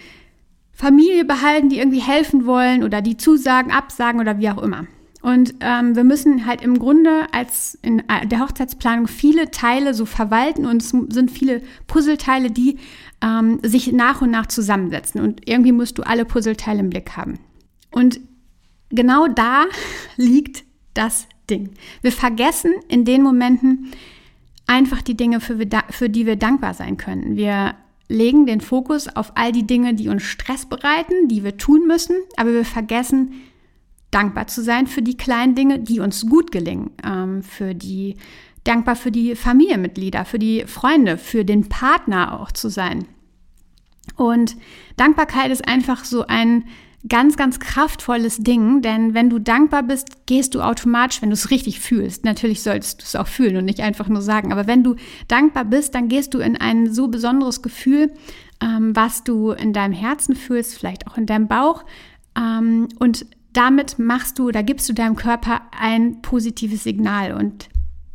Familie 0.72 1.24
behalten, 1.24 1.68
die 1.68 1.78
irgendwie 1.78 2.00
helfen 2.00 2.46
wollen 2.46 2.84
oder 2.84 3.02
die 3.02 3.16
zusagen, 3.16 3.72
absagen 3.72 4.20
oder 4.20 4.38
wie 4.38 4.50
auch 4.50 4.62
immer. 4.62 4.86
Und 5.22 5.54
ähm, 5.60 5.94
wir 5.94 6.02
müssen 6.02 6.46
halt 6.46 6.62
im 6.62 6.78
Grunde 6.80 7.26
als 7.32 7.78
in 7.80 8.00
äh, 8.08 8.26
der 8.26 8.40
Hochzeitsplanung 8.40 9.06
viele 9.06 9.52
Teile 9.52 9.94
so 9.94 10.04
verwalten 10.04 10.66
und 10.66 10.82
es 10.82 10.88
sind 10.90 11.30
viele 11.30 11.62
Puzzleteile, 11.86 12.50
die 12.50 12.78
ähm, 13.22 13.60
sich 13.62 13.92
nach 13.92 14.20
und 14.20 14.32
nach 14.32 14.46
zusammensetzen. 14.46 15.20
Und 15.20 15.48
irgendwie 15.48 15.70
musst 15.70 15.96
du 15.98 16.02
alle 16.02 16.24
Puzzleteile 16.24 16.80
im 16.80 16.90
Blick 16.90 17.16
haben. 17.16 17.38
Und 17.92 18.20
genau 18.90 19.28
da 19.28 19.66
liegt 20.16 20.64
das 20.94 21.28
Ding. 21.48 21.70
Wir 22.02 22.12
vergessen 22.12 22.72
in 22.88 23.04
den 23.04 23.22
Momenten 23.22 23.92
einfach 24.66 25.02
die 25.02 25.16
Dinge, 25.16 25.38
für, 25.40 25.56
für 25.90 26.10
die 26.10 26.26
wir 26.26 26.36
dankbar 26.36 26.74
sein 26.74 26.96
können. 26.96 27.36
Wir 27.36 27.76
legen 28.08 28.46
den 28.46 28.60
Fokus 28.60 29.08
auf 29.08 29.32
all 29.36 29.52
die 29.52 29.66
Dinge, 29.66 29.94
die 29.94 30.08
uns 30.08 30.22
Stress 30.22 30.66
bereiten, 30.66 31.28
die 31.28 31.44
wir 31.44 31.56
tun 31.56 31.86
müssen, 31.86 32.16
aber 32.36 32.52
wir 32.52 32.64
vergessen, 32.64 33.32
dankbar 34.12 34.46
zu 34.46 34.62
sein 34.62 34.86
für 34.86 35.02
die 35.02 35.16
kleinen 35.16 35.56
Dinge, 35.56 35.80
die 35.80 35.98
uns 35.98 36.26
gut 36.28 36.52
gelingen, 36.52 36.90
ähm, 37.04 37.42
für 37.42 37.74
die 37.74 38.16
dankbar 38.64 38.94
für 38.94 39.10
die 39.10 39.34
Familienmitglieder, 39.34 40.24
für 40.24 40.38
die 40.38 40.64
Freunde, 40.66 41.18
für 41.18 41.44
den 41.44 41.68
Partner 41.68 42.40
auch 42.40 42.52
zu 42.52 42.68
sein. 42.68 43.06
Und 44.16 44.56
Dankbarkeit 44.96 45.50
ist 45.50 45.66
einfach 45.66 46.04
so 46.04 46.26
ein 46.26 46.64
ganz, 47.08 47.36
ganz 47.36 47.58
kraftvolles 47.58 48.38
Ding, 48.38 48.80
denn 48.80 49.14
wenn 49.14 49.28
du 49.28 49.40
dankbar 49.40 49.82
bist, 49.82 50.26
gehst 50.26 50.54
du 50.54 50.60
automatisch, 50.60 51.20
wenn 51.20 51.30
du 51.30 51.34
es 51.34 51.50
richtig 51.50 51.80
fühlst, 51.80 52.24
natürlich 52.24 52.62
solltest 52.62 53.00
du 53.00 53.04
es 53.04 53.16
auch 53.16 53.26
fühlen 53.26 53.56
und 53.56 53.64
nicht 53.64 53.80
einfach 53.80 54.08
nur 54.08 54.22
sagen, 54.22 54.52
aber 54.52 54.68
wenn 54.68 54.84
du 54.84 54.94
dankbar 55.26 55.64
bist, 55.64 55.96
dann 55.96 56.08
gehst 56.08 56.34
du 56.34 56.38
in 56.38 56.56
ein 56.56 56.92
so 56.92 57.08
besonderes 57.08 57.62
Gefühl, 57.62 58.12
ähm, 58.62 58.94
was 58.94 59.24
du 59.24 59.50
in 59.50 59.72
deinem 59.72 59.94
Herzen 59.94 60.36
fühlst, 60.36 60.78
vielleicht 60.78 61.08
auch 61.08 61.18
in 61.18 61.26
deinem 61.26 61.48
Bauch 61.48 61.84
ähm, 62.36 62.88
und 63.00 63.26
damit 63.52 63.98
machst 63.98 64.38
du 64.38 64.48
oder 64.48 64.62
gibst 64.62 64.88
du 64.88 64.92
deinem 64.92 65.16
Körper 65.16 65.62
ein 65.78 66.22
positives 66.22 66.84
Signal 66.84 67.32
und 67.32 67.68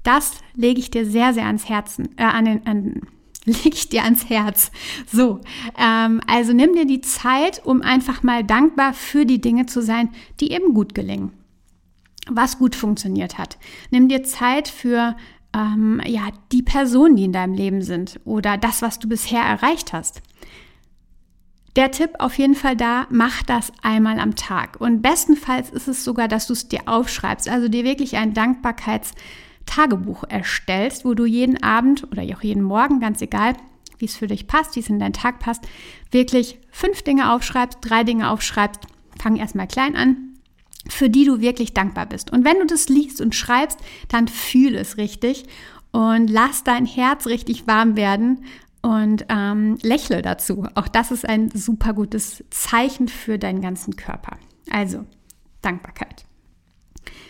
das 0.04 0.40
lege 0.56 0.80
ich 0.80 0.90
dir 0.90 1.06
sehr, 1.06 1.34
sehr 1.34 1.46
ans 1.46 1.68
Herzen, 1.68 2.10
äh, 2.18 2.24
an 2.24 2.46
den, 2.46 2.66
an, 2.66 3.02
lege 3.46 3.70
ich 3.74 3.90
dir 3.90 4.04
ans 4.04 4.30
Herz. 4.30 4.72
So, 5.12 5.42
ähm, 5.78 6.22
also 6.28 6.54
nimm 6.54 6.74
dir 6.74 6.86
die 6.86 7.02
Zeit, 7.02 7.62
um 7.66 7.82
einfach 7.82 8.24
mal 8.24 8.44
dankbar 8.44 8.94
für 8.94 9.26
die 9.26 9.42
Dinge 9.42 9.66
zu 9.66 9.82
sein, 9.82 10.10
die 10.40 10.52
eben 10.52 10.74
gut 10.74 10.96
gelingen, 10.96 11.34
was 12.30 12.58
gut 12.58 12.76
funktioniert 12.76 13.38
hat. 13.38 13.58
Nimm 13.92 14.08
dir 14.08 14.24
Zeit 14.24 14.70
für 14.70 15.16
ähm, 15.54 16.02
ja 16.06 16.30
die 16.52 16.64
Personen, 16.64 17.16
die 17.16 17.26
in 17.26 17.34
deinem 17.34 17.54
Leben 17.54 17.82
sind 17.82 18.20
oder 18.26 18.58
das, 18.58 18.82
was 18.82 19.00
du 19.00 19.10
bisher 19.10 19.42
erreicht 19.42 19.94
hast. 19.94 20.22
Der 21.78 21.92
Tipp 21.92 22.10
auf 22.18 22.40
jeden 22.40 22.56
Fall 22.56 22.76
da, 22.76 23.06
mach 23.12 23.44
das 23.44 23.72
einmal 23.84 24.20
am 24.20 24.34
Tag. 24.34 24.82
Und 24.82 25.04
bestenfalls 25.04 25.70
ist 25.70 25.88
es 25.88 26.04
sogar, 26.04 26.28
dass 26.28 26.48
du 26.48 26.54
es 26.54 26.68
dir 26.68 26.82
aufschreibst, 26.88 27.48
also 27.48 27.68
dir 27.68 27.84
wirklich 27.84 28.18
ein 28.18 28.34
Dankbarkeitstagebuch 28.34 30.24
erstellst, 30.28 31.06
wo 31.06 31.14
du 31.14 31.26
jeden 31.26 31.62
Abend 31.62 32.12
oder 32.12 32.24
auch 32.36 32.42
jeden 32.42 32.64
Morgen, 32.64 33.00
ganz 33.00 33.22
egal, 33.22 33.54
wie 34.00 34.06
es 34.06 34.16
für 34.16 34.26
dich 34.26 34.48
passt, 34.48 34.76
wie 34.76 34.80
es 34.80 34.90
in 34.90 34.98
deinen 34.98 35.14
Tag 35.14 35.38
passt, 35.38 35.68
wirklich 36.10 36.58
fünf 36.72 37.04
Dinge 37.04 37.32
aufschreibst, 37.32 37.78
drei 37.82 38.04
Dinge 38.04 38.32
aufschreibst. 38.32 38.82
Fang 39.22 39.36
erstmal 39.36 39.68
klein 39.68 39.96
an, 39.96 40.34
für 40.90 41.12
die 41.12 41.26
du 41.26 41.42
wirklich 41.42 41.76
dankbar 41.76 42.08
bist. 42.08 42.32
Und 42.32 42.44
wenn 42.44 42.58
du 42.58 42.66
das 42.66 42.90
liest 42.90 43.22
und 43.22 43.36
schreibst, 43.36 43.80
dann 44.08 44.28
fühl 44.28 44.76
es 44.76 44.98
richtig 44.98 45.46
und 45.92 46.28
lass 46.28 46.64
dein 46.64 46.88
Herz 46.88 47.28
richtig 47.28 47.68
warm 47.68 47.96
werden 47.96 48.44
und 48.82 49.26
ähm, 49.30 49.78
lächle 49.82 50.22
dazu. 50.22 50.68
Auch 50.76 50.88
das 50.88 51.12
ist 51.12 51.28
ein 51.28 51.50
super 51.52 51.94
gutes 51.94 52.44
Zeichen 52.50 53.08
für 53.08 53.38
deinen 53.38 53.62
ganzen 53.62 53.96
Körper. 53.96 54.38
Also 54.70 55.06
Dankbarkeit. 55.62 56.26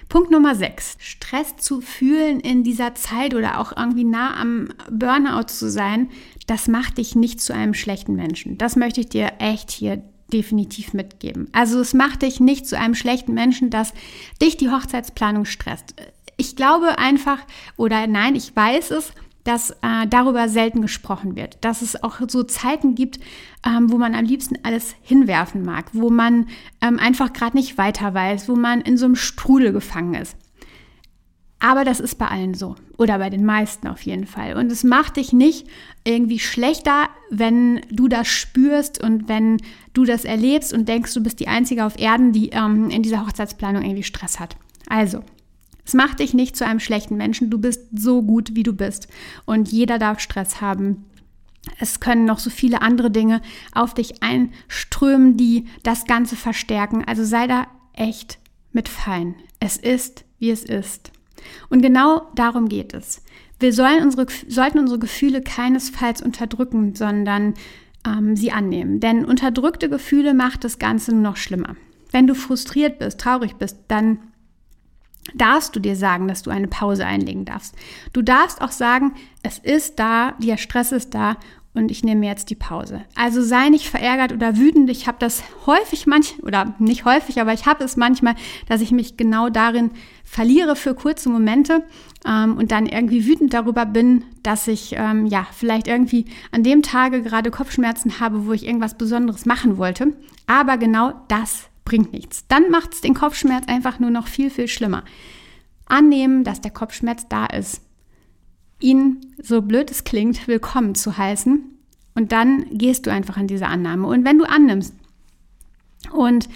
Punkt 0.10 0.32
Nummer 0.32 0.56
6. 0.56 0.98
Stress 1.00 1.58
zu 1.58 1.82
fühlen 1.82 2.40
in 2.40 2.64
dieser 2.64 2.96
Zeit 2.96 3.36
oder 3.36 3.60
auch 3.60 3.76
irgendwie 3.76 4.06
nah 4.06 4.40
am 4.40 4.70
Burnout 4.90 5.48
zu 5.48 5.70
sein, 5.70 6.10
das 6.48 6.68
macht 6.70 6.98
dich 6.98 7.16
nicht 7.16 7.42
zu 7.42 7.54
einem 7.54 7.74
schlechten 7.74 8.16
Menschen. 8.16 8.58
Das 8.58 8.78
möchte 8.78 9.02
ich 9.02 9.10
dir 9.10 9.34
echt 9.40 9.70
hier 9.70 10.02
definitiv 10.32 10.94
mitgeben. 10.94 11.50
Also 11.52 11.80
es 11.80 11.94
macht 11.94 12.22
dich 12.22 12.40
nicht 12.40 12.68
zu 12.68 12.78
einem 12.78 12.96
schlechten 12.96 13.34
Menschen, 13.34 13.70
dass 13.70 13.94
dich 14.42 14.58
die 14.58 14.70
Hochzeitsplanung 14.70 15.46
stresst. 15.46 15.96
Ich 16.38 16.56
glaube 16.56 16.98
einfach, 17.00 17.40
oder 17.76 18.08
nein, 18.08 18.36
ich 18.36 18.56
weiß 18.56 18.92
es, 18.92 19.12
dass 19.48 19.72
äh, 19.72 20.08
darüber 20.10 20.50
selten 20.50 20.82
gesprochen 20.82 21.36
wird, 21.36 21.58
dass 21.62 21.82
es 21.82 22.04
auch 22.04 22.20
so 22.28 22.44
Zeiten 22.44 22.96
gibt, 22.96 23.20
ähm, 23.66 23.92
wo 23.92 23.98
man 23.98 24.14
am 24.14 24.26
liebsten 24.26 24.58
alles 24.64 24.96
hinwerfen 25.02 25.64
mag, 25.64 25.86
wo 25.94 26.10
man 26.10 26.48
ähm, 26.82 27.00
einfach 27.00 27.32
gerade 27.32 27.56
nicht 27.56 27.78
weiter 27.78 28.14
weiß, 28.14 28.50
wo 28.50 28.56
man 28.56 28.82
in 28.82 28.98
so 28.98 29.06
einem 29.06 29.16
Strudel 29.16 29.72
gefangen 29.72 30.16
ist. 30.16 30.36
Aber 31.60 31.86
das 31.86 32.00
ist 32.00 32.16
bei 32.16 32.28
allen 32.28 32.54
so 32.54 32.76
oder 32.98 33.18
bei 33.18 33.30
den 33.30 33.46
meisten 33.46 33.88
auf 33.88 34.02
jeden 34.02 34.28
Fall. 34.28 34.58
Und 34.58 34.72
es 34.72 34.84
macht 34.84 35.18
dich 35.18 35.34
nicht 35.34 35.68
irgendwie 36.04 36.40
schlechter, 36.40 37.10
wenn 37.32 37.82
du 37.90 38.08
das 38.08 38.28
spürst 38.28 39.02
und 39.02 39.28
wenn 39.28 39.58
du 39.94 40.04
das 40.04 40.26
erlebst 40.26 40.74
und 40.74 40.88
denkst, 40.88 41.14
du 41.14 41.24
bist 41.24 41.40
die 41.40 41.48
Einzige 41.48 41.86
auf 41.86 41.98
Erden, 41.98 42.32
die 42.32 42.50
ähm, 42.50 42.90
in 42.90 43.02
dieser 43.02 43.26
Hochzeitsplanung 43.26 43.84
irgendwie 43.84 44.04
Stress 44.04 44.40
hat. 44.40 44.56
Also, 44.88 45.24
es 45.88 45.94
macht 45.94 46.20
dich 46.20 46.34
nicht 46.34 46.58
zu 46.58 46.66
einem 46.66 46.82
schlechten 46.82 47.16
Menschen. 47.16 47.50
Du 47.50 47.60
bist 47.60 47.88
so 47.98 48.22
gut, 48.22 48.56
wie 48.56 48.64
du 48.64 48.74
bist. 48.74 49.08
Und 49.46 49.72
jeder 49.72 49.98
darf 49.98 50.20
Stress 50.20 50.60
haben. 50.60 51.06
Es 51.80 52.02
können 52.02 52.26
noch 52.26 52.40
so 52.40 52.50
viele 52.50 52.82
andere 52.82 53.10
Dinge 53.10 53.42
auf 53.72 53.94
dich 53.94 54.22
einströmen, 54.22 55.38
die 55.38 55.66
das 55.84 56.04
Ganze 56.06 56.36
verstärken. 56.36 57.06
Also 57.06 57.24
sei 57.24 57.48
da 57.48 57.68
echt 57.94 58.38
mit 58.74 58.90
fein. 58.90 59.36
Es 59.62 59.78
ist, 59.78 60.26
wie 60.40 60.50
es 60.50 60.66
ist. 60.66 61.14
Und 61.70 61.82
genau 61.82 62.28
darum 62.36 62.68
geht 62.68 62.94
es. 62.94 63.24
Wir 63.58 63.72
sollen 63.72 64.04
unsere, 64.04 64.28
sollten 64.50 64.80
unsere 64.80 65.00
Gefühle 65.00 65.42
keinesfalls 65.42 66.22
unterdrücken, 66.22 66.96
sondern 66.96 67.54
ähm, 68.06 68.36
sie 68.36 68.52
annehmen. 68.52 69.00
Denn 69.00 69.24
unterdrückte 69.24 69.88
Gefühle 69.88 70.34
macht 70.34 70.66
das 70.66 70.80
Ganze 70.80 71.14
nur 71.14 71.22
noch 71.22 71.38
schlimmer. 71.38 71.78
Wenn 72.12 72.28
du 72.28 72.36
frustriert 72.36 73.00
bist, 73.00 73.22
traurig 73.22 73.56
bist, 73.56 73.78
dann 73.88 74.20
darfst 75.36 75.76
du 75.76 75.80
dir 75.80 75.96
sagen, 75.96 76.28
dass 76.28 76.44
du 76.44 76.50
eine 76.50 76.68
Pause 76.68 77.06
einlegen 77.06 77.46
darfst. 77.46 77.76
Du 78.14 78.22
darfst 78.22 78.62
auch 78.62 78.72
sagen, 78.72 79.14
es 79.44 79.60
ist 79.60 80.00
da, 80.00 80.34
der 80.40 80.58
Stress 80.58 80.92
ist 80.92 81.14
da 81.14 81.38
und 81.78 81.92
ich 81.92 82.04
nehme 82.04 82.26
jetzt 82.26 82.50
die 82.50 82.56
Pause. 82.56 83.02
Also 83.16 83.42
sei 83.42 83.70
nicht 83.70 83.88
verärgert 83.88 84.34
oder 84.34 84.58
wütend. 84.58 84.90
Ich 84.90 85.08
habe 85.08 85.18
das 85.20 85.44
häufig 85.68 86.08
manchmal, 86.08 86.48
oder 86.48 86.76
nicht 86.80 87.06
häufig, 87.06 87.40
aber 87.40 87.54
ich 87.54 87.66
habe 87.66 87.84
es 87.84 87.96
manchmal, 87.98 88.36
dass 88.68 88.82
ich 88.82 88.92
mich 88.92 89.16
genau 89.16 89.50
darin 89.50 89.92
verliere 90.24 90.76
für 90.76 90.96
kurze 90.96 91.30
Momente 91.30 91.84
ähm, 92.26 92.58
und 92.58 92.72
dann 92.72 92.88
irgendwie 92.88 93.28
wütend 93.28 93.54
darüber 93.54 93.86
bin, 93.86 94.24
dass 94.42 94.68
ich 94.68 94.96
ähm, 94.98 95.28
ja 95.28 95.46
vielleicht 95.52 95.88
irgendwie 95.88 96.26
an 96.52 96.64
dem 96.64 96.82
Tage 96.82 97.22
gerade 97.22 97.52
Kopfschmerzen 97.52 98.20
habe, 98.20 98.48
wo 98.48 98.54
ich 98.54 98.66
irgendwas 98.66 98.98
Besonderes 98.98 99.46
machen 99.46 99.78
wollte. 99.78 100.14
Aber 100.48 100.78
genau 100.78 101.14
das 101.28 101.67
bringt 101.88 102.12
nichts. 102.12 102.46
Dann 102.50 102.70
macht 102.70 102.94
es 102.94 103.02
den 103.02 103.14
Kopfschmerz 103.14 103.66
einfach 103.68 104.00
nur 104.00 104.10
noch 104.10 104.28
viel, 104.28 104.50
viel 104.50 104.68
schlimmer. 104.68 105.06
Annehmen, 105.86 106.44
dass 106.44 106.60
der 106.60 106.72
Kopfschmerz 106.72 107.28
da 107.30 107.46
ist. 107.46 107.82
ihn, 108.80 109.34
so 109.42 109.62
blöd 109.62 109.90
es 109.90 110.04
klingt, 110.04 110.48
willkommen 110.48 110.96
zu 110.96 111.18
heißen. 111.18 111.64
Und 112.14 112.32
dann 112.34 112.66
gehst 112.78 113.06
du 113.06 113.12
einfach 113.12 113.38
in 113.38 113.48
diese 113.48 113.68
Annahme. 113.68 114.06
Und 114.06 114.26
wenn 114.26 114.38
du 114.38 114.44
annimmst 114.44 114.94
und 116.12 116.50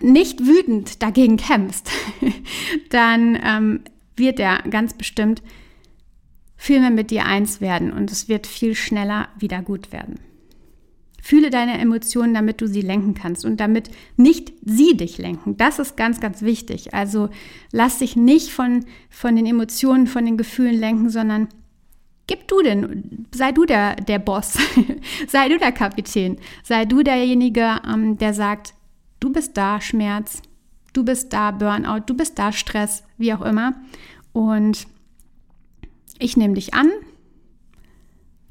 nicht 0.00 0.44
wütend 0.44 1.00
dagegen 1.00 1.36
kämpfst, 1.36 1.90
dann 2.90 3.38
ähm, 3.40 3.80
wird 4.16 4.40
er 4.40 4.62
ganz 4.68 4.94
bestimmt 4.94 5.42
viel 6.56 6.80
mehr 6.80 6.90
mit 6.90 7.12
dir 7.12 7.24
eins 7.24 7.60
werden 7.60 7.92
und 7.92 8.10
es 8.10 8.28
wird 8.28 8.46
viel 8.48 8.74
schneller 8.74 9.28
wieder 9.38 9.62
gut 9.62 9.92
werden. 9.92 10.18
Fühle 11.26 11.50
deine 11.50 11.80
Emotionen, 11.80 12.34
damit 12.34 12.60
du 12.60 12.68
sie 12.68 12.82
lenken 12.82 13.14
kannst 13.14 13.44
und 13.44 13.58
damit 13.58 13.90
nicht 14.16 14.52
sie 14.64 14.96
dich 14.96 15.18
lenken. 15.18 15.56
Das 15.56 15.80
ist 15.80 15.96
ganz, 15.96 16.20
ganz 16.20 16.42
wichtig. 16.42 16.94
Also 16.94 17.30
lass 17.72 17.98
dich 17.98 18.14
nicht 18.14 18.52
von, 18.52 18.84
von 19.10 19.34
den 19.34 19.44
Emotionen, 19.44 20.06
von 20.06 20.24
den 20.24 20.36
Gefühlen 20.36 20.78
lenken, 20.78 21.10
sondern 21.10 21.48
gib 22.28 22.46
du 22.46 22.62
denn, 22.62 23.26
sei 23.34 23.50
du 23.50 23.64
der, 23.64 23.96
der 23.96 24.20
Boss, 24.20 24.56
sei 25.26 25.48
du 25.48 25.58
der 25.58 25.72
Kapitän, 25.72 26.38
sei 26.62 26.84
du 26.84 27.02
derjenige, 27.02 27.80
ähm, 27.92 28.16
der 28.18 28.32
sagt, 28.32 28.74
du 29.18 29.32
bist 29.32 29.56
da 29.56 29.80
Schmerz, 29.80 30.42
du 30.92 31.04
bist 31.04 31.32
da 31.32 31.50
Burnout, 31.50 32.04
du 32.06 32.14
bist 32.14 32.38
da 32.38 32.52
Stress, 32.52 33.02
wie 33.18 33.34
auch 33.34 33.42
immer. 33.42 33.74
Und 34.32 34.86
ich 36.20 36.36
nehme 36.36 36.54
dich 36.54 36.72
an 36.72 36.88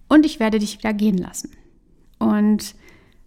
und 0.10 0.25
ich 0.25 0.41
werde 0.41 0.60
dich 0.60 0.77
wieder 0.77 0.91
gehen 0.91 1.17
lassen. 1.17 1.51
Und 2.18 2.76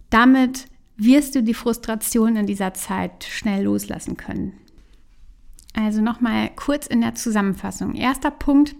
damit 0.09 0.67
wirst 0.97 1.35
du 1.35 1.43
die 1.43 1.53
Frustration 1.53 2.35
in 2.35 2.45
dieser 2.45 2.73
Zeit 2.73 3.23
schnell 3.23 3.63
loslassen 3.63 4.17
können. 4.17 4.53
Also 5.73 6.01
nochmal 6.01 6.49
kurz 6.55 6.87
in 6.87 7.01
der 7.01 7.15
Zusammenfassung. 7.15 7.95
Erster 7.95 8.31
Punkt, 8.31 8.75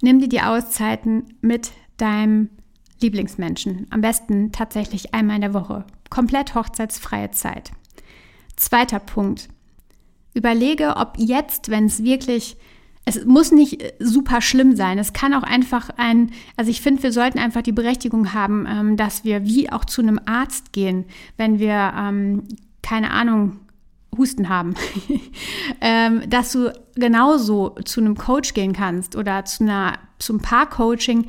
nimm 0.00 0.20
dir 0.20 0.28
die 0.28 0.40
Auszeiten 0.40 1.34
mit 1.40 1.72
deinem 1.96 2.48
Lieblingsmenschen. 3.00 3.86
Am 3.90 4.00
besten 4.00 4.52
tatsächlich 4.52 5.12
einmal 5.12 5.36
in 5.36 5.42
der 5.42 5.54
Woche. 5.54 5.84
Komplett 6.08 6.54
hochzeitsfreie 6.54 7.30
Zeit. 7.32 7.72
Zweiter 8.56 9.00
Punkt, 9.00 9.48
überlege, 10.34 10.96
ob 10.96 11.14
jetzt, 11.18 11.68
wenn 11.68 11.86
es 11.86 12.04
wirklich 12.04 12.56
es 13.04 13.24
muss 13.24 13.52
nicht 13.52 13.82
äh, 13.82 13.92
super 13.98 14.40
schlimm 14.40 14.76
sein. 14.76 14.98
Es 14.98 15.12
kann 15.12 15.34
auch 15.34 15.42
einfach 15.42 15.90
ein, 15.96 16.30
also 16.56 16.70
ich 16.70 16.80
finde, 16.80 17.02
wir 17.02 17.12
sollten 17.12 17.38
einfach 17.38 17.62
die 17.62 17.72
Berechtigung 17.72 18.32
haben, 18.32 18.66
ähm, 18.68 18.96
dass 18.96 19.24
wir 19.24 19.44
wie 19.44 19.70
auch 19.70 19.84
zu 19.84 20.02
einem 20.02 20.20
Arzt 20.24 20.72
gehen, 20.72 21.04
wenn 21.36 21.58
wir, 21.58 21.92
ähm, 21.96 22.44
keine 22.82 23.10
Ahnung, 23.10 23.58
Husten 24.16 24.48
haben. 24.48 24.74
ähm, 25.80 26.22
dass 26.28 26.52
du 26.52 26.72
genauso 26.94 27.70
zu 27.84 28.00
einem 28.00 28.16
Coach 28.16 28.54
gehen 28.54 28.72
kannst 28.72 29.16
oder 29.16 29.44
zu 29.44 29.64
einer, 29.64 29.98
zum 30.18 30.40
Paar-Coaching, 30.40 31.28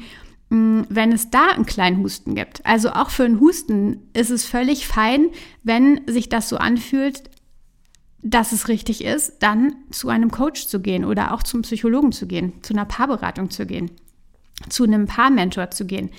mm, 0.50 0.82
wenn 0.90 1.12
es 1.12 1.30
da 1.30 1.48
einen 1.56 1.66
kleinen 1.66 2.04
Husten 2.04 2.36
gibt. 2.36 2.66
Also 2.66 2.90
auch 2.90 3.10
für 3.10 3.24
einen 3.24 3.40
Husten 3.40 4.10
ist 4.14 4.32
es 4.32 4.46
völlig 4.46 4.86
fein, 4.86 5.30
wenn 5.64 6.02
sich 6.08 6.28
das 6.28 6.50
so 6.50 6.58
anfühlt, 6.58 7.24
dass 8.24 8.54
es 8.54 8.70
richtig 8.70 9.04
ist, 9.04 9.44
dann 9.44 9.76
zu 9.92 10.10
einem 10.10 10.32
Coach 10.32 10.68
zu 10.68 10.80
gehen 10.82 11.04
oder 11.04 11.34
auch 11.34 11.44
zum 11.44 11.62
Psychologen 11.62 12.14
zu 12.14 12.26
gehen, 12.26 12.54
zu 12.62 12.74
einer 12.74 12.86
Paarberatung 12.86 13.50
zu 13.50 13.66
gehen, 13.66 13.92
zu 14.70 14.86
einem 14.86 15.08
Paarmentor 15.08 15.72
zu 15.72 15.86
gehen. 15.86 16.10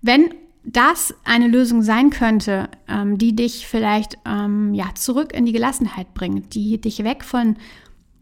Wenn 0.00 0.34
das 0.64 1.14
eine 1.24 1.46
Lösung 1.46 1.82
sein 1.82 2.08
könnte, 2.08 2.70
ähm, 2.88 3.18
die 3.18 3.36
dich 3.36 3.66
vielleicht 3.66 4.16
ähm, 4.24 4.72
ja, 4.72 4.86
zurück 4.94 5.34
in 5.34 5.44
die 5.44 5.52
Gelassenheit 5.52 6.14
bringt, 6.14 6.54
die 6.54 6.80
dich 6.80 7.04
weg 7.04 7.22
von 7.22 7.56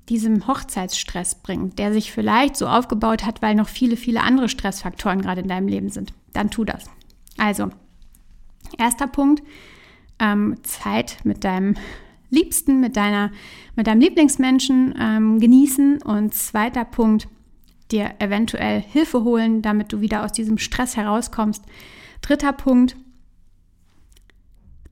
diesem 0.08 0.48
Hochzeitsstress 0.48 1.36
bringt, 1.36 1.78
der 1.78 1.92
sich 1.92 2.10
vielleicht 2.10 2.56
so 2.56 2.66
aufgebaut 2.66 3.24
hat, 3.24 3.40
weil 3.40 3.54
noch 3.54 3.68
viele, 3.68 3.96
viele 3.96 4.22
andere 4.22 4.48
Stressfaktoren 4.48 5.22
gerade 5.22 5.42
in 5.42 5.48
deinem 5.48 5.68
Leben 5.68 5.90
sind, 5.90 6.12
dann 6.32 6.50
tu 6.50 6.64
das. 6.64 6.86
Also, 7.38 7.70
erster 8.76 9.06
Punkt, 9.06 9.44
ähm, 10.18 10.56
Zeit 10.64 11.18
mit 11.22 11.44
deinem 11.44 11.76
Liebsten, 12.32 12.80
mit, 12.80 12.96
deiner, 12.96 13.30
mit 13.76 13.86
deinem 13.86 14.00
Lieblingsmenschen 14.00 14.94
ähm, 14.98 15.38
genießen. 15.38 16.02
Und 16.02 16.34
zweiter 16.34 16.84
Punkt, 16.84 17.28
dir 17.92 18.14
eventuell 18.18 18.80
Hilfe 18.80 19.22
holen, 19.22 19.62
damit 19.62 19.92
du 19.92 20.00
wieder 20.00 20.24
aus 20.24 20.32
diesem 20.32 20.58
Stress 20.58 20.96
herauskommst. 20.96 21.62
Dritter 22.22 22.52
Punkt, 22.52 22.96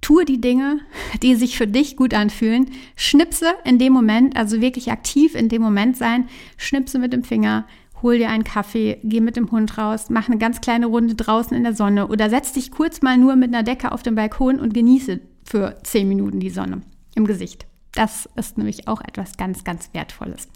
tue 0.03 0.25
die 0.25 0.41
Dinge, 0.41 0.81
die 1.23 1.35
sich 1.35 1.57
für 1.57 1.67
dich 1.67 1.97
gut 1.97 2.13
anfühlen. 2.13 2.71
Schnipse 2.95 3.55
in 3.65 3.79
dem 3.79 3.93
Moment, 3.93 4.37
also 4.37 4.61
wirklich 4.61 4.93
aktiv 4.93 5.35
in 5.35 5.49
dem 5.49 5.63
Moment 5.63 5.97
sein. 5.97 6.29
Schnipse 6.59 6.99
mit 6.99 7.15
dem 7.15 7.25
Finger, 7.25 7.67
hol 8.03 8.19
dir 8.19 8.29
einen 8.29 8.45
Kaffee, 8.45 8.99
geh 9.03 9.21
mit 9.21 9.37
dem 9.37 9.51
Hund 9.51 9.79
raus, 9.79 10.11
mach 10.11 10.29
eine 10.29 10.39
ganz 10.39 10.61
kleine 10.61 10.87
Runde 10.87 11.15
draußen 11.15 11.57
in 11.57 11.63
der 11.63 11.75
Sonne 11.75 12.09
oder 12.09 12.29
setz 12.29 12.53
dich 12.53 12.71
kurz 12.71 13.01
mal 13.01 13.17
nur 13.17 13.37
mit 13.37 13.55
einer 13.55 13.63
Decke 13.63 13.93
auf 13.93 14.03
den 14.03 14.15
Balkon 14.15 14.61
und 14.61 14.75
genieße 14.75 15.21
für 15.45 15.79
zehn 15.83 16.09
Minuten 16.09 16.41
die 16.41 16.51
Sonne 16.51 16.83
im 17.15 17.27
Gesicht. 17.27 17.67
Das 17.93 18.29
ist 18.37 18.59
nämlich 18.59 18.89
auch 18.89 19.01
etwas 19.01 19.37
ganz, 19.37 19.65
ganz 19.65 19.91
Wertvolles. 19.93 20.49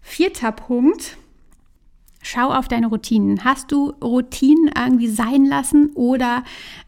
Vierter 0.00 0.52
Punkt. 0.52 1.16
Schau 2.22 2.50
auf 2.52 2.66
deine 2.66 2.88
Routinen. 2.88 3.44
Hast 3.44 3.70
du 3.70 3.90
Routinen 4.02 4.70
irgendwie 4.76 5.08
sein 5.08 5.44
lassen 5.46 5.90
oder 5.94 6.42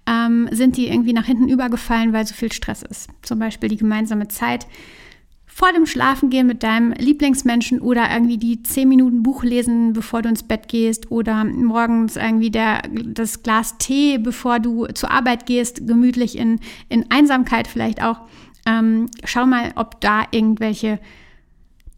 ähm, 0.07 0.49
sind 0.51 0.77
die 0.77 0.89
irgendwie 0.89 1.13
nach 1.13 1.27
hinten 1.27 1.49
übergefallen, 1.49 2.13
weil 2.13 2.27
so 2.27 2.35
viel 2.35 2.51
Stress 2.51 2.83
ist? 2.83 3.09
Zum 3.23 3.39
Beispiel 3.39 3.69
die 3.69 3.77
gemeinsame 3.77 4.29
Zeit 4.29 4.67
vor 5.59 5.73
dem 5.73 5.87
Schlafengehen 5.87 6.47
mit 6.47 6.63
deinem 6.63 6.93
Lieblingsmenschen 6.93 7.81
oder 7.81 8.13
irgendwie 8.13 8.39
die 8.39 8.63
zehn 8.63 8.89
Minuten 8.89 9.25
Buch 9.25 9.43
lesen, 9.43 9.93
bevor 9.93 10.23
du 10.23 10.29
ins 10.29 10.45
Bett 10.45 10.69
gehst 10.69 11.11
oder 11.11 11.43
morgens 11.45 12.15
irgendwie 12.15 12.51
der, 12.51 12.83
das 13.05 13.43
Glas 13.43 13.77
Tee, 13.79 14.19
bevor 14.19 14.61
du 14.61 14.87
zur 14.87 15.11
Arbeit 15.11 15.47
gehst, 15.47 15.85
gemütlich 15.85 16.39
in, 16.39 16.61
in 16.89 17.11
Einsamkeit 17.11 17.67
vielleicht 17.67 18.01
auch. 18.01 18.21
Ähm, 18.69 19.09
schau 19.25 19.47
mal, 19.47 19.73
ob 19.77 20.01
da 20.01 20.25
irgendwelche 20.31 21.01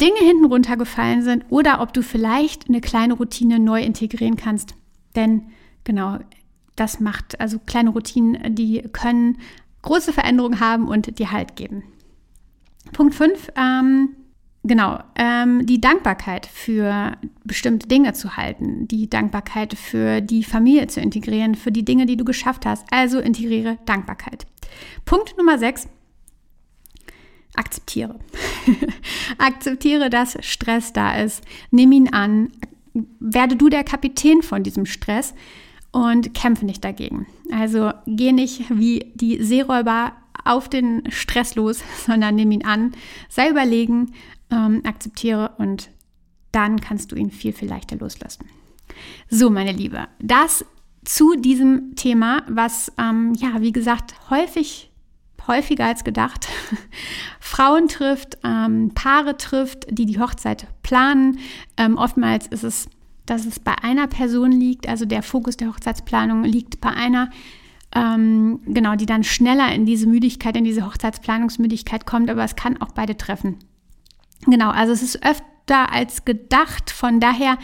Dinge 0.00 0.20
hinten 0.20 0.44
runtergefallen 0.44 1.22
sind 1.22 1.44
oder 1.50 1.80
ob 1.80 1.92
du 1.92 2.02
vielleicht 2.02 2.68
eine 2.68 2.80
kleine 2.80 3.14
Routine 3.14 3.58
neu 3.58 3.82
integrieren 3.82 4.36
kannst. 4.36 4.74
Denn 5.16 5.42
genau, 5.84 6.18
das 6.76 7.00
macht, 7.00 7.40
also 7.40 7.58
kleine 7.58 7.90
Routinen, 7.90 8.54
die 8.54 8.82
können 8.92 9.38
große 9.82 10.12
Veränderungen 10.12 10.60
haben 10.60 10.86
und 10.88 11.18
dir 11.18 11.32
Halt 11.32 11.56
geben. 11.56 11.82
Punkt 12.92 13.14
5, 13.14 13.50
ähm, 13.56 14.10
genau, 14.62 15.00
ähm, 15.16 15.66
die 15.66 15.80
Dankbarkeit 15.80 16.46
für 16.46 17.16
bestimmte 17.44 17.88
Dinge 17.88 18.12
zu 18.12 18.36
halten, 18.36 18.86
die 18.86 19.10
Dankbarkeit 19.10 19.74
für 19.74 20.20
die 20.20 20.44
Familie 20.44 20.86
zu 20.86 21.00
integrieren, 21.00 21.56
für 21.56 21.72
die 21.72 21.84
Dinge, 21.84 22.06
die 22.06 22.16
du 22.16 22.24
geschafft 22.24 22.64
hast. 22.64 22.86
Also 22.90 23.18
integriere 23.18 23.78
Dankbarkeit. 23.86 24.46
Punkt 25.04 25.36
Nummer 25.36 25.58
6, 25.58 25.88
akzeptiere. 27.54 28.18
akzeptiere, 29.38 30.10
dass 30.10 30.38
Stress 30.40 30.92
da 30.92 31.16
ist. 31.16 31.42
Nimm 31.70 31.92
ihn 31.92 32.12
an. 32.12 32.50
Werde 33.20 33.56
du 33.56 33.68
der 33.68 33.84
Kapitän 33.84 34.42
von 34.42 34.62
diesem 34.62 34.86
Stress 34.86 35.34
und 35.92 36.34
kämpfe 36.34 36.64
nicht 36.64 36.84
dagegen. 36.84 37.26
Also 37.52 37.92
geh 38.06 38.32
nicht 38.32 38.64
wie 38.70 39.12
die 39.14 39.42
Seeräuber 39.42 40.12
auf 40.44 40.68
den 40.68 41.02
Stress 41.10 41.54
los, 41.54 41.82
sondern 42.06 42.34
nimm 42.34 42.50
ihn 42.50 42.64
an, 42.64 42.92
sei 43.28 43.50
überlegen, 43.50 44.12
ähm, 44.50 44.82
akzeptiere 44.84 45.52
und 45.58 45.90
dann 46.52 46.80
kannst 46.80 47.12
du 47.12 47.16
ihn 47.16 47.30
viel, 47.30 47.52
viel 47.52 47.68
leichter 47.68 47.96
loslassen. 47.96 48.46
So, 49.28 49.50
meine 49.50 49.72
Liebe, 49.72 50.08
das 50.18 50.64
zu 51.04 51.36
diesem 51.36 51.94
Thema, 51.94 52.42
was, 52.48 52.92
ähm, 52.98 53.34
ja, 53.34 53.60
wie 53.60 53.72
gesagt, 53.72 54.14
häufig 54.30 54.89
häufiger 55.46 55.86
als 55.86 56.04
gedacht, 56.04 56.48
Frauen 57.40 57.88
trifft, 57.88 58.38
ähm, 58.44 58.92
Paare 58.94 59.36
trifft, 59.36 59.86
die 59.90 60.06
die 60.06 60.20
Hochzeit 60.20 60.66
planen. 60.82 61.38
Ähm, 61.76 61.96
oftmals 61.96 62.46
ist 62.46 62.64
es, 62.64 62.88
dass 63.26 63.46
es 63.46 63.60
bei 63.60 63.74
einer 63.82 64.06
Person 64.06 64.52
liegt, 64.52 64.88
also 64.88 65.04
der 65.04 65.22
Fokus 65.22 65.56
der 65.56 65.68
Hochzeitsplanung 65.68 66.44
liegt 66.44 66.80
bei 66.80 66.90
einer, 66.90 67.30
ähm, 67.94 68.60
genau, 68.66 68.94
die 68.94 69.06
dann 69.06 69.24
schneller 69.24 69.72
in 69.72 69.86
diese 69.86 70.06
Müdigkeit, 70.06 70.56
in 70.56 70.64
diese 70.64 70.86
Hochzeitsplanungsmüdigkeit 70.86 72.06
kommt, 72.06 72.30
aber 72.30 72.44
es 72.44 72.56
kann 72.56 72.80
auch 72.80 72.92
beide 72.92 73.16
treffen. 73.16 73.56
Genau, 74.46 74.70
also 74.70 74.92
es 74.92 75.02
ist 75.02 75.24
öfter 75.24 75.92
als 75.92 76.24
gedacht, 76.24 76.90
von 76.90 77.20
daher 77.20 77.58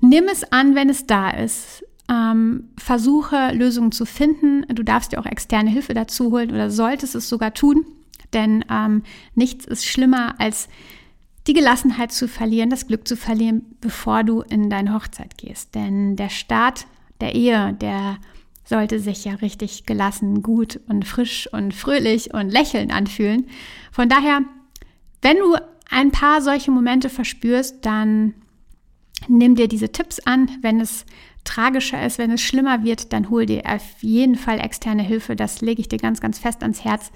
nimm 0.00 0.24
es 0.30 0.50
an, 0.52 0.74
wenn 0.74 0.88
es 0.88 1.06
da 1.06 1.30
ist. 1.30 1.84
Ähm, 2.10 2.70
versuche 2.76 3.52
Lösungen 3.52 3.92
zu 3.92 4.04
finden. 4.04 4.66
Du 4.68 4.82
darfst 4.82 5.12
dir 5.12 5.20
auch 5.20 5.26
externe 5.26 5.70
Hilfe 5.70 5.94
dazu 5.94 6.32
holen 6.32 6.50
oder 6.50 6.68
solltest 6.68 7.14
es 7.14 7.28
sogar 7.28 7.54
tun, 7.54 7.86
denn 8.32 8.64
ähm, 8.68 9.04
nichts 9.34 9.64
ist 9.64 9.86
schlimmer 9.86 10.34
als 10.40 10.68
die 11.46 11.52
Gelassenheit 11.52 12.12
zu 12.12 12.28
verlieren, 12.28 12.68
das 12.68 12.86
Glück 12.86 13.06
zu 13.06 13.16
verlieren, 13.16 13.62
bevor 13.80 14.24
du 14.24 14.42
in 14.42 14.70
deine 14.70 14.94
Hochzeit 14.94 15.38
gehst. 15.38 15.74
Denn 15.74 16.16
der 16.16 16.28
Start 16.28 16.86
der 17.20 17.34
Ehe, 17.34 17.74
der 17.74 18.18
sollte 18.64 19.00
sich 19.00 19.24
ja 19.24 19.34
richtig 19.34 19.86
gelassen, 19.86 20.42
gut 20.42 20.80
und 20.88 21.04
frisch 21.04 21.48
und 21.52 21.74
fröhlich 21.74 22.34
und 22.34 22.50
lächelnd 22.50 22.92
anfühlen. 22.92 23.46
Von 23.90 24.08
daher, 24.08 24.42
wenn 25.22 25.36
du 25.38 25.56
ein 25.90 26.12
paar 26.12 26.40
solche 26.40 26.70
Momente 26.70 27.08
verspürst, 27.08 27.84
dann 27.84 28.34
nimm 29.28 29.54
dir 29.54 29.68
diese 29.68 29.90
Tipps 29.90 30.20
an. 30.20 30.50
Wenn 30.62 30.80
es 30.80 31.04
tragischer 31.44 32.04
ist, 32.04 32.18
wenn 32.18 32.30
es 32.30 32.40
schlimmer 32.40 32.84
wird, 32.84 33.12
dann 33.12 33.30
hol 33.30 33.46
dir 33.46 33.62
auf 33.66 33.82
jeden 34.00 34.36
Fall 34.36 34.60
externe 34.60 35.02
Hilfe. 35.02 35.36
Das 35.36 35.60
lege 35.60 35.80
ich 35.80 35.88
dir 35.88 35.98
ganz, 35.98 36.20
ganz 36.20 36.38
fest 36.38 36.62
ans 36.62 36.84
Herz. 36.84 37.10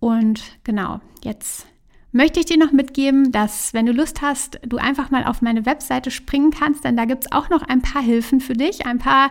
Und 0.00 0.42
genau, 0.64 1.00
jetzt 1.22 1.66
möchte 2.12 2.40
ich 2.40 2.46
dir 2.46 2.58
noch 2.58 2.72
mitgeben, 2.72 3.32
dass 3.32 3.74
wenn 3.74 3.86
du 3.86 3.92
Lust 3.92 4.22
hast, 4.22 4.60
du 4.66 4.76
einfach 4.76 5.10
mal 5.10 5.24
auf 5.24 5.42
meine 5.42 5.66
Webseite 5.66 6.10
springen 6.10 6.50
kannst, 6.50 6.84
denn 6.84 6.96
da 6.96 7.04
gibt 7.04 7.24
es 7.24 7.32
auch 7.32 7.50
noch 7.50 7.62
ein 7.62 7.82
paar 7.82 8.02
Hilfen 8.02 8.40
für 8.40 8.54
dich, 8.54 8.86
ein 8.86 8.98
paar 8.98 9.30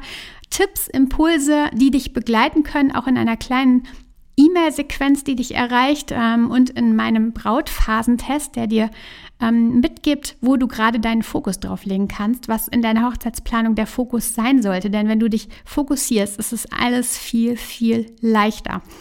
Tipps, 0.49 0.87
Impulse, 0.87 1.69
die 1.73 1.91
dich 1.91 2.13
begleiten 2.13 2.63
können, 2.63 2.91
auch 2.91 3.07
in 3.07 3.17
einer 3.17 3.37
kleinen 3.37 3.87
E-Mail-Sequenz, 4.37 5.23
die 5.23 5.35
dich 5.35 5.55
erreicht 5.55 6.11
ähm, 6.11 6.51
und 6.51 6.69
in 6.69 6.95
meinem 6.95 7.33
Brautphasentest, 7.33 8.55
der 8.55 8.67
dir 8.67 8.91
ähm, 9.39 9.79
mitgibt, 9.79 10.35
wo 10.41 10.57
du 10.57 10.67
gerade 10.67 10.99
deinen 10.99 11.23
Fokus 11.23 11.59
drauf 11.59 11.85
legen 11.85 12.07
kannst, 12.07 12.47
was 12.47 12.67
in 12.67 12.83
deiner 12.83 13.07
Hochzeitsplanung 13.07 13.73
der 13.73 13.87
Fokus 13.87 14.35
sein 14.35 14.61
sollte. 14.61 14.91
Denn 14.91 15.07
wenn 15.07 15.19
du 15.19 15.27
dich 15.27 15.49
fokussierst, 15.65 16.37
ist 16.37 16.53
es 16.53 16.71
alles 16.71 17.17
viel, 17.17 17.57
viel 17.57 18.15
leichter. 18.21 18.81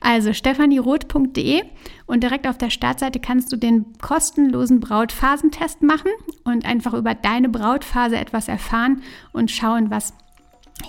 Also 0.00 0.32
stephanieroth.de 0.32 1.62
und 2.06 2.22
direkt 2.22 2.46
auf 2.46 2.58
der 2.58 2.70
Startseite 2.70 3.20
kannst 3.20 3.52
du 3.52 3.56
den 3.56 3.86
kostenlosen 4.00 4.80
Brautphasentest 4.80 5.82
machen 5.82 6.10
und 6.44 6.64
einfach 6.66 6.94
über 6.94 7.14
deine 7.14 7.48
Brautphase 7.48 8.16
etwas 8.16 8.48
erfahren 8.48 9.02
und 9.32 9.50
schauen, 9.50 9.90
was 9.90 10.12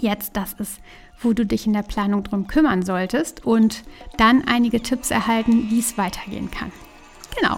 jetzt 0.01 0.35
das 0.35 0.53
ist, 0.53 0.79
wo 1.23 1.33
du 1.33 1.45
dich 1.45 1.65
in 1.65 1.73
der 1.73 1.83
Planung 1.83 2.23
drum 2.23 2.47
kümmern 2.47 2.83
solltest 2.83 3.45
und 3.45 3.83
dann 4.17 4.43
einige 4.47 4.81
Tipps 4.81 5.11
erhalten, 5.11 5.69
wie 5.69 5.79
es 5.79 5.97
weitergehen 5.97 6.51
kann. 6.51 6.71
Genau. 7.39 7.55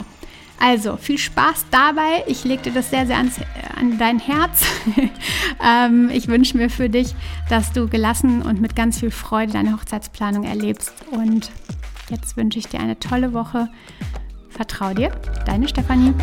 Also 0.59 0.95
viel 0.95 1.17
Spaß 1.17 1.65
dabei. 1.69 2.23
Ich 2.27 2.45
lege 2.45 2.63
dir 2.63 2.73
das 2.73 2.89
sehr, 2.89 3.05
sehr 3.05 3.17
ans, 3.17 3.39
an 3.75 3.97
dein 3.97 4.19
Herz. 4.19 4.65
ähm, 5.63 6.09
ich 6.13 6.27
wünsche 6.27 6.57
mir 6.57 6.69
für 6.69 6.89
dich, 6.89 7.13
dass 7.49 7.73
du 7.73 7.87
gelassen 7.87 8.41
und 8.41 8.61
mit 8.61 8.75
ganz 8.75 8.99
viel 8.99 9.11
Freude 9.11 9.53
deine 9.53 9.73
Hochzeitsplanung 9.73 10.43
erlebst. 10.43 10.93
Und 11.11 11.51
jetzt 12.09 12.37
wünsche 12.37 12.59
ich 12.59 12.67
dir 12.67 12.79
eine 12.79 12.97
tolle 12.99 13.33
Woche. 13.33 13.67
Vertrau 14.49 14.93
dir, 14.93 15.11
deine 15.45 15.67
Stefanie. 15.67 16.13